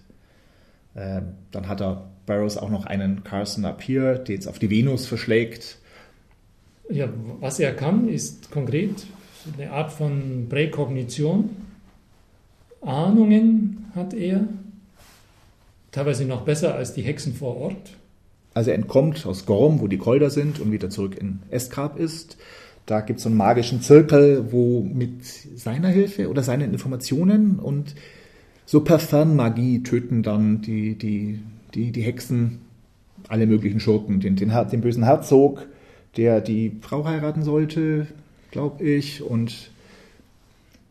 Ähm, 0.94 1.35
dann 1.50 1.68
hat 1.68 1.80
er 1.80 2.11
Burroughs 2.26 2.58
auch 2.58 2.68
noch 2.68 2.85
einen 2.85 3.24
Carson 3.24 3.64
Up 3.64 3.82
Here, 3.82 4.18
der 4.18 4.35
jetzt 4.35 4.46
auf 4.46 4.58
die 4.58 4.68
Venus 4.68 5.06
verschlägt. 5.06 5.78
Ja, 6.92 7.09
was 7.40 7.59
er 7.59 7.72
kann, 7.72 8.07
ist 8.07 8.50
konkret 8.50 9.07
eine 9.59 9.70
Art 9.70 9.92
von 9.92 10.46
Präkognition. 10.50 11.50
Ahnungen 12.83 13.87
hat 13.94 14.12
er, 14.12 14.46
teilweise 15.90 16.26
noch 16.26 16.42
besser 16.42 16.74
als 16.74 16.92
die 16.92 17.00
Hexen 17.00 17.33
vor 17.33 17.57
Ort. 17.57 17.96
Also 18.52 18.70
er 18.70 18.76
entkommt 18.76 19.24
aus 19.24 19.46
Gorm, 19.46 19.81
wo 19.81 19.87
die 19.87 19.96
Kolder 19.96 20.28
sind, 20.28 20.61
und 20.61 20.70
wieder 20.70 20.90
zurück 20.90 21.16
in 21.18 21.40
Eskarp 21.50 21.98
ist. 21.98 22.37
Da 22.85 23.00
gibt 23.00 23.18
es 23.18 23.22
so 23.22 23.31
einen 23.31 23.38
magischen 23.38 23.81
Zirkel, 23.81 24.52
wo 24.52 24.83
mit 24.83 25.24
seiner 25.24 25.88
Hilfe 25.88 26.28
oder 26.28 26.42
seinen 26.42 26.72
Informationen 26.72 27.59
und 27.59 27.94
so 28.66 28.81
per 28.81 28.98
Fernmagie 28.98 29.83
töten 29.83 30.22
dann 30.22 30.61
die, 30.61 30.96
die, 30.98 31.40
die, 31.74 31.90
die 31.90 32.02
Hexen 32.02 32.61
alle 33.28 33.46
möglichen 33.46 33.81
Schurken. 33.81 34.20
Den, 34.20 34.37
den, 34.37 34.50
den 34.50 34.81
bösen 34.83 35.05
Herzog, 35.05 35.66
der 36.16 36.40
die 36.40 36.77
Frau 36.81 37.05
heiraten 37.05 37.42
sollte, 37.42 38.07
glaube 38.51 38.85
ich, 38.85 39.22
und 39.22 39.70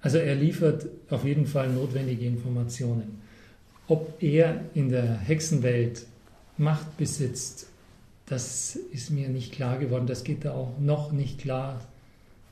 also 0.01 0.17
er 0.17 0.35
liefert 0.35 0.87
auf 1.09 1.25
jeden 1.25 1.45
Fall 1.45 1.69
notwendige 1.69 2.25
Informationen. 2.25 3.21
Ob 3.87 4.21
er 4.21 4.61
in 4.73 4.89
der 4.89 5.17
Hexenwelt 5.19 6.05
Macht 6.57 6.97
besitzt 6.97 7.67
das 8.31 8.77
ist 8.93 9.11
mir 9.11 9.27
nicht 9.27 9.51
klar 9.51 9.77
geworden. 9.77 10.07
Das 10.07 10.23
geht 10.23 10.45
da 10.45 10.53
auch 10.53 10.79
noch 10.79 11.11
nicht 11.11 11.39
klar, 11.39 11.81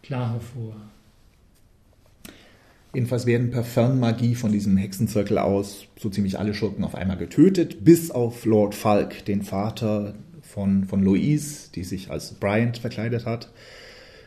klar 0.03 0.34
hervor. 0.34 0.75
Jedenfalls 2.93 3.25
werden 3.25 3.49
per 3.49 3.63
Fernmagie 3.63 4.36
von 4.36 4.51
diesem 4.51 4.75
Hexenzirkel 4.75 5.38
aus 5.38 5.86
so 5.97 6.10
ziemlich 6.10 6.38
alle 6.38 6.53
Schurken 6.53 6.84
auf 6.84 6.95
einmal 6.95 7.15
getötet, 7.15 7.86
bis 7.86 8.12
auf 8.12 8.43
Lord 8.43 8.75
Falk, 8.75 9.23
den 9.23 9.41
Vater 9.41 10.15
von, 10.53 10.85
von 10.85 11.03
Louise, 11.03 11.69
die 11.73 11.83
sich 11.83 12.09
als 12.09 12.33
Bryant 12.33 12.77
verkleidet 12.77 13.25
hat. 13.25 13.51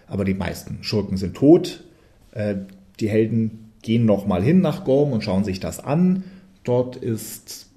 Aber 0.06 0.24
die 0.24 0.34
meisten 0.34 0.78
Schurken 0.82 1.16
sind 1.16 1.34
tot. 1.36 1.84
Äh, 2.32 2.56
die 3.00 3.08
Helden 3.08 3.72
gehen 3.82 4.04
nochmal 4.04 4.42
hin 4.42 4.60
nach 4.60 4.84
Gorm 4.84 5.12
und 5.12 5.24
schauen 5.24 5.44
sich 5.44 5.60
das 5.60 5.80
an. 5.80 6.24
Dort 6.64 6.96
ist 6.96 7.68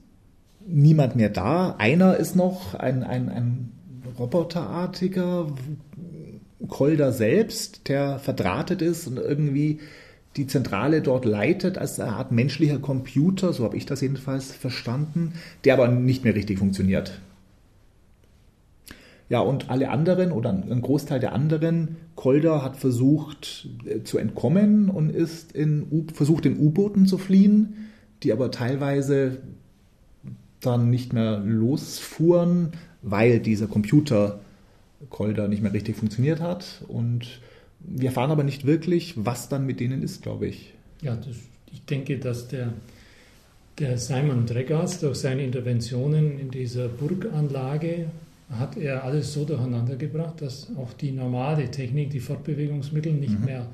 niemand 0.66 1.16
mehr 1.16 1.30
da. 1.30 1.76
Einer 1.78 2.18
ist 2.18 2.36
noch, 2.36 2.76
ein, 2.76 3.04
ein, 3.04 3.30
ein 3.30 3.72
roboterartiger 4.18 5.48
Kolder 6.68 7.12
selbst, 7.12 7.88
der 7.88 8.20
verdrahtet 8.20 8.82
ist 8.82 9.08
und 9.08 9.18
irgendwie 9.18 9.80
die 10.38 10.48
Zentrale 10.48 11.02
dort 11.02 11.26
leitet 11.26 11.78
als 11.78 12.00
eine 12.00 12.14
Art 12.14 12.32
menschlicher 12.32 12.80
Computer, 12.80 13.54
so 13.54 13.64
habe 13.64 13.78
ich 13.78 13.86
das 13.86 14.02
jedenfalls 14.02 14.52
verstanden, 14.52 15.34
der 15.64 15.76
aber 15.76 15.88
nicht 15.88 16.24
mehr 16.24 16.36
richtig 16.36 16.60
funktioniert. 16.60 17.20
Ja, 19.28 19.40
und 19.40 19.70
alle 19.70 19.90
anderen 19.90 20.32
oder 20.32 20.52
ein 20.52 20.82
Großteil 20.82 21.20
der 21.20 21.34
anderen, 21.34 21.98
Kolder 22.16 22.64
hat 22.64 22.78
versucht 22.78 23.68
äh, 23.86 24.04
zu 24.04 24.18
entkommen 24.18 24.90
und 24.90 25.10
ist 25.10 25.52
in, 25.52 26.08
versucht 26.14 26.46
in 26.46 26.60
U-Booten 26.60 27.08
zu 27.08 27.18
fliehen, 27.18 27.90
die 28.24 28.32
aber 28.32 28.52
teilweise 28.52 29.40
dann 30.62 30.90
nicht 30.90 31.14
mehr 31.14 31.40
losfuhren, 31.40 32.72
weil 33.02 33.40
dieser 33.40 33.68
Computer 33.68 34.40
Colder 35.10 35.48
nicht 35.48 35.62
mehr 35.62 35.74
richtig 35.74 35.96
funktioniert 35.96 36.40
hat. 36.40 36.84
Und 36.88 37.40
wir 37.80 38.08
erfahren 38.08 38.32
aber 38.32 38.44
nicht 38.44 38.66
wirklich, 38.66 39.14
was 39.18 39.50
dann 39.50 39.66
mit 39.66 39.80
denen 39.80 40.02
ist, 40.02 40.24
glaube 40.24 40.48
ich. 40.48 40.74
Ja, 41.02 41.16
das, 41.16 41.36
ich 41.72 41.84
denke, 41.86 42.18
dass 42.18 42.48
der, 42.48 42.74
der 43.80 43.98
Simon 43.98 44.46
Dregas 44.46 45.00
durch 45.00 45.18
seine 45.18 45.44
Interventionen 45.44 46.40
in 46.40 46.52
dieser 46.52 46.88
Burganlage 46.88 48.08
hat 48.50 48.78
er 48.78 49.04
alles 49.04 49.34
so 49.34 49.46
durcheinander 49.46 49.96
gebracht, 49.96 50.42
dass 50.42 50.68
auch 50.78 50.94
die 50.94 51.12
normale 51.12 51.72
Technik, 51.72 52.12
die 52.12 52.20
Fortbewegungsmittel 52.20 53.14
nicht 53.14 53.40
mhm. 53.40 53.46
mehr 53.46 53.68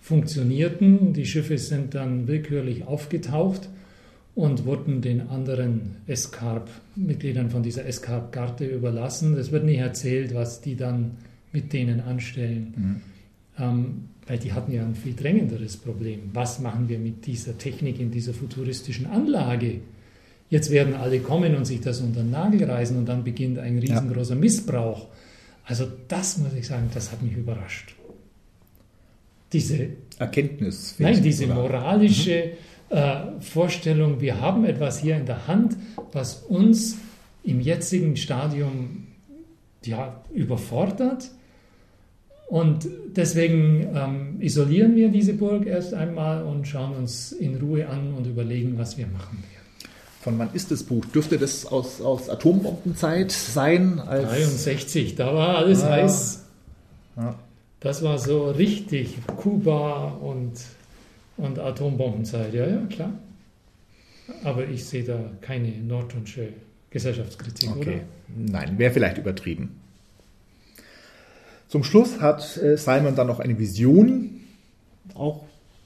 funktionierten. 0.00 1.12
Die 1.12 1.26
Schiffe 1.26 1.58
sind 1.58 1.94
dann 1.94 2.26
willkürlich 2.26 2.86
aufgetaucht 2.86 3.68
und 4.34 4.64
wurden 4.64 5.02
den 5.02 5.28
anderen 5.28 5.96
Escarp-Mitgliedern 6.06 7.50
von 7.50 7.62
dieser 7.62 7.86
Escarp-Garde 7.86 8.66
überlassen. 8.66 9.36
Es 9.36 9.52
wird 9.52 9.64
nicht 9.64 9.78
erzählt, 9.78 10.34
was 10.34 10.60
die 10.60 10.76
dann 10.76 11.12
mit 11.52 11.72
denen 11.72 12.00
anstellen. 12.00 12.74
Mhm. 12.76 13.00
Ähm, 13.58 14.04
weil 14.26 14.38
die 14.38 14.52
hatten 14.52 14.72
ja 14.72 14.82
ein 14.82 14.94
viel 14.94 15.14
drängenderes 15.14 15.76
Problem. 15.76 16.30
Was 16.32 16.60
machen 16.60 16.88
wir 16.88 16.98
mit 16.98 17.26
dieser 17.26 17.56
Technik 17.56 18.00
in 18.00 18.10
dieser 18.10 18.34
futuristischen 18.34 19.06
Anlage? 19.06 19.80
Jetzt 20.48 20.70
werden 20.70 20.94
alle 20.94 21.20
kommen 21.20 21.56
und 21.56 21.64
sich 21.64 21.80
das 21.80 22.00
unter 22.00 22.20
den 22.20 22.30
Nagel 22.30 22.70
reißen 22.70 22.96
und 22.96 23.06
dann 23.06 23.24
beginnt 23.24 23.58
ein 23.58 23.78
riesengroßer 23.78 24.34
ja. 24.34 24.40
Missbrauch. 24.40 25.08
Also 25.64 25.86
das 26.08 26.38
muss 26.38 26.54
ich 26.54 26.66
sagen, 26.66 26.88
das 26.94 27.10
hat 27.10 27.22
mich 27.22 27.36
überrascht. 27.36 27.94
Diese 29.52 29.88
Erkenntnis. 30.18 30.94
Nein, 30.98 31.22
diese 31.22 31.46
moralische 31.46 32.52
mhm 32.52 32.76
äh, 32.88 33.40
Vorstellung, 33.40 34.20
wir 34.20 34.40
haben 34.40 34.64
etwas 34.64 35.00
hier 35.00 35.16
in 35.16 35.26
der 35.26 35.46
Hand, 35.46 35.76
was 36.12 36.44
uns 36.44 36.98
im 37.42 37.60
jetzigen 37.60 38.16
Stadium 38.16 39.08
ja, 39.84 40.22
überfordert. 40.32 41.30
Und 42.48 42.88
deswegen 43.08 43.88
ähm, 43.94 44.36
isolieren 44.40 44.94
wir 44.94 45.08
diese 45.08 45.32
Burg 45.34 45.66
erst 45.66 45.94
einmal 45.94 46.44
und 46.44 46.68
schauen 46.68 46.94
uns 46.94 47.32
in 47.32 47.56
Ruhe 47.56 47.88
an 47.88 48.14
und 48.14 48.26
überlegen, 48.26 48.78
was 48.78 48.96
wir 48.96 49.08
machen 49.08 49.38
werden. 49.38 49.65
Von 50.26 50.40
wann 50.40 50.52
ist 50.54 50.72
das 50.72 50.82
Buch? 50.82 51.04
Dürfte 51.04 51.38
das 51.38 51.66
aus, 51.66 52.00
aus 52.00 52.28
Atombombenzeit 52.28 53.30
sein? 53.30 54.02
63, 54.04 55.14
da 55.14 55.32
war 55.32 55.58
alles 55.58 55.84
ah, 55.84 55.90
heiß. 55.92 56.44
Ja. 57.16 57.38
Das 57.78 58.02
war 58.02 58.18
so 58.18 58.50
richtig 58.50 59.18
Kuba 59.36 60.18
und 60.20 60.54
und 61.36 61.60
Atombombenzeit, 61.60 62.52
ja, 62.54 62.66
ja, 62.66 62.78
klar. 62.90 63.12
Aber 64.42 64.66
ich 64.66 64.84
sehe 64.84 65.04
da 65.04 65.30
keine 65.42 65.68
norddeutsche 65.68 66.48
Gesellschaftskritik, 66.90 67.70
okay. 67.76 67.80
oder? 67.80 68.00
Nein, 68.36 68.78
wäre 68.78 68.92
vielleicht 68.92 69.18
übertrieben. 69.18 69.76
Zum 71.68 71.84
Schluss 71.84 72.20
hat 72.20 72.56
äh, 72.56 72.76
Simon 72.76 73.14
dann 73.14 73.28
noch 73.28 73.38
eine 73.38 73.60
Vision, 73.60 74.40
auch 75.14 75.44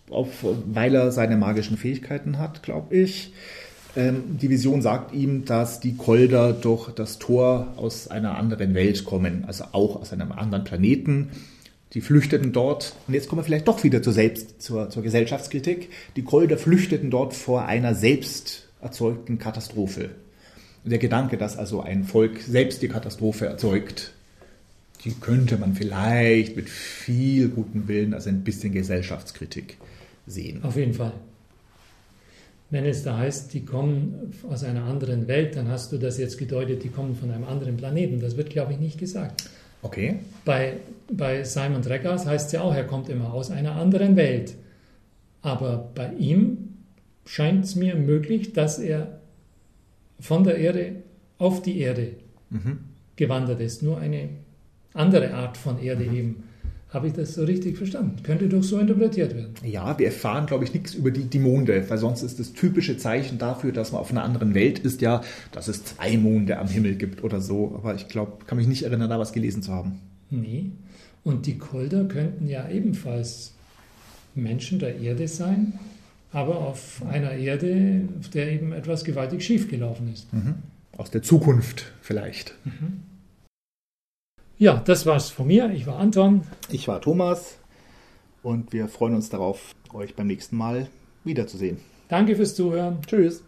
auf, 0.09 0.47
weil 0.65 0.95
er 0.95 1.13
seine 1.13 1.37
magischen 1.37 1.77
Fähigkeiten 1.77 2.39
hat, 2.39 2.63
glaube 2.63 2.97
ich. 2.97 3.35
Ähm, 3.97 4.39
die 4.41 4.51
Vision 4.51 4.83
sagt 4.83 5.13
ihm, 5.15 5.45
dass 5.45 5.81
die 5.81 5.97
Kolder 5.97 6.53
durch 6.53 6.91
das 6.91 7.19
Tor 7.19 7.75
aus 7.77 8.09
einer 8.09 8.37
anderen 8.37 8.75
Welt 8.75 9.05
kommen, 9.05 9.45
also 9.47 9.65
auch 9.73 10.01
aus 10.01 10.13
einem 10.13 10.33
anderen 10.33 10.65
Planeten. 10.65 11.31
Die 11.95 12.01
flüchteten 12.01 12.53
dort, 12.53 12.95
und 13.09 13.15
jetzt 13.15 13.29
kommen 13.29 13.41
wir 13.41 13.45
vielleicht 13.45 13.67
doch 13.67 13.83
wieder 13.83 14.01
zur, 14.01 14.13
Selbst, 14.13 14.63
zur, 14.63 14.91
zur 14.91 15.03
Gesellschaftskritik, 15.03 15.91
die 16.15 16.23
Kolder 16.23 16.57
flüchteten 16.57 17.11
dort 17.11 17.35
vor 17.35 17.65
einer 17.65 17.95
selbst 17.95 18.69
erzeugten 18.81 19.39
Katastrophe. 19.39 20.11
Der 20.85 20.99
Gedanke, 20.99 21.37
dass 21.37 21.59
also 21.59 21.81
ein 21.83 22.05
Volk 22.05 22.41
selbst 22.41 22.81
die 22.81 22.89
Katastrophe 22.89 23.47
erzeugt, 23.47 24.13
die 25.05 25.13
könnte 25.13 25.57
man 25.57 25.75
vielleicht 25.75 26.57
mit 26.57 26.69
viel 26.69 27.49
gutem 27.49 27.89
Willen 27.89 28.15
als 28.15 28.27
ein 28.27 28.45
bisschen 28.45 28.73
Gesellschaftskritik 28.73 29.77
sehen. 30.27 30.63
Auf 30.63 30.77
jeden 30.77 30.95
Fall. 30.95 31.13
Wenn 32.71 32.85
es 32.87 33.03
da 33.03 33.19
heißt, 33.19 33.53
die 33.53 33.65
kommen 33.65 34.33
aus 34.49 34.63
einer 34.63 34.85
anderen 34.85 35.27
Welt, 35.27 35.57
dann 35.57 35.69
hast 35.69 35.91
du 35.93 35.99
das 35.99 36.19
jetzt 36.19 36.39
gedeutet, 36.39 36.85
die 36.85 36.89
kommen 36.89 37.17
von 37.17 37.31
einem 37.31 37.45
anderen 37.45 37.77
Planeten. 37.77 38.21
Das 38.21 38.37
wird, 38.37 38.51
glaube 38.51 38.73
ich, 38.73 38.79
nicht 38.79 38.99
gesagt. 38.99 39.51
Okay. 39.83 40.21
Bei, 40.45 40.75
bei 41.11 41.43
Simon 41.43 41.83
Dreggers 41.83 42.27
heißt 42.27 42.47
es 42.47 42.53
ja 42.53 42.61
auch, 42.61 42.75
er 42.75 42.85
kommt 42.85 43.09
immer 43.09 43.33
aus 43.33 43.51
einer 43.51 43.77
anderen 43.77 44.15
Welt. 44.15 44.55
Aber 45.43 45.91
bei 45.95 46.13
ihm 46.15 46.77
scheint 47.25 47.65
es 47.65 47.77
mir 47.77 47.97
möglich, 47.97 48.53
dass 48.53 48.79
er 48.79 49.21
von 50.21 50.45
der 50.45 50.59
Erde 50.59 50.97
auf 51.39 51.63
die 51.63 51.79
Erde 51.79 52.13
mhm. 52.51 52.81
gewandert 53.17 53.61
ist. 53.61 53.83
Nur 53.83 53.99
eine 53.99 54.29
andere 54.93 55.35
Art 55.35 55.57
von 55.57 55.81
Erde 55.81 56.05
mhm. 56.05 56.17
eben. 56.17 56.43
Habe 56.93 57.07
ich 57.07 57.13
das 57.13 57.35
so 57.35 57.45
richtig 57.45 57.79
verstanden? 57.79 58.21
Könnte 58.25 58.49
doch 58.49 58.65
so 58.65 58.79
interpretiert 58.79 59.37
werden. 59.37 59.55
Ja, 59.65 59.97
wir 59.97 60.07
erfahren, 60.07 60.47
glaube 60.47 60.65
ich, 60.65 60.75
nichts 60.75 60.95
über 60.95 61.13
die, 61.13 61.25
die 61.25 61.39
Monde, 61.39 61.89
weil 61.89 61.99
sonst 61.99 62.23
ist 62.23 62.41
das 62.41 62.53
typische 62.53 62.99
Zeichen 62.99 63.39
dafür, 63.39 63.71
dass 63.71 63.93
man 63.93 64.01
auf 64.01 64.11
einer 64.11 64.25
anderen 64.25 64.55
Welt 64.55 64.81
ist, 64.81 65.01
ja, 65.01 65.21
dass 65.53 65.69
es 65.69 65.85
zwei 65.85 66.17
Monde 66.17 66.59
am 66.59 66.67
Himmel 66.67 66.97
gibt 66.97 67.23
oder 67.23 67.41
so. 67.41 67.77
Aber 67.77 67.95
ich 67.95 68.09
glaube, 68.09 68.45
kann 68.45 68.59
mich 68.59 68.67
nicht 68.67 68.83
erinnern, 68.83 69.09
da 69.09 69.21
was 69.21 69.33
gelesen 69.33 69.63
zu 69.63 69.73
haben. 69.73 70.01
Nee. 70.31 70.73
Und 71.23 71.47
die 71.47 71.59
Kolder 71.59 72.07
könnten 72.07 72.49
ja 72.49 72.69
ebenfalls 72.69 73.53
Menschen 74.35 74.81
der 74.81 74.99
Erde 74.99 75.29
sein, 75.29 75.75
aber 76.33 76.59
auf 76.59 77.03
einer 77.09 77.33
Erde, 77.33 78.09
auf 78.19 78.31
der 78.31 78.51
eben 78.51 78.73
etwas 78.73 79.05
gewaltig 79.05 79.45
schiefgelaufen 79.45 80.13
ist. 80.13 80.33
Mhm. 80.33 80.55
Aus 80.97 81.11
der 81.11 81.23
Zukunft 81.23 81.93
vielleicht. 82.01 82.55
Mhm. 82.65 83.03
Ja, 84.61 84.75
das 84.85 85.07
war's 85.07 85.31
von 85.31 85.47
mir. 85.47 85.71
Ich 85.71 85.87
war 85.87 85.99
Anton. 85.99 86.43
Ich 86.69 86.87
war 86.87 87.01
Thomas. 87.01 87.57
Und 88.43 88.75
wir 88.75 88.89
freuen 88.89 89.15
uns 89.15 89.31
darauf, 89.31 89.75
euch 89.95 90.15
beim 90.15 90.27
nächsten 90.27 90.59
Mal 90.59 90.89
wiederzusehen. 91.25 91.79
Danke 92.09 92.37
fürs 92.37 92.55
Zuhören. 92.55 92.99
Tschüss. 93.07 93.43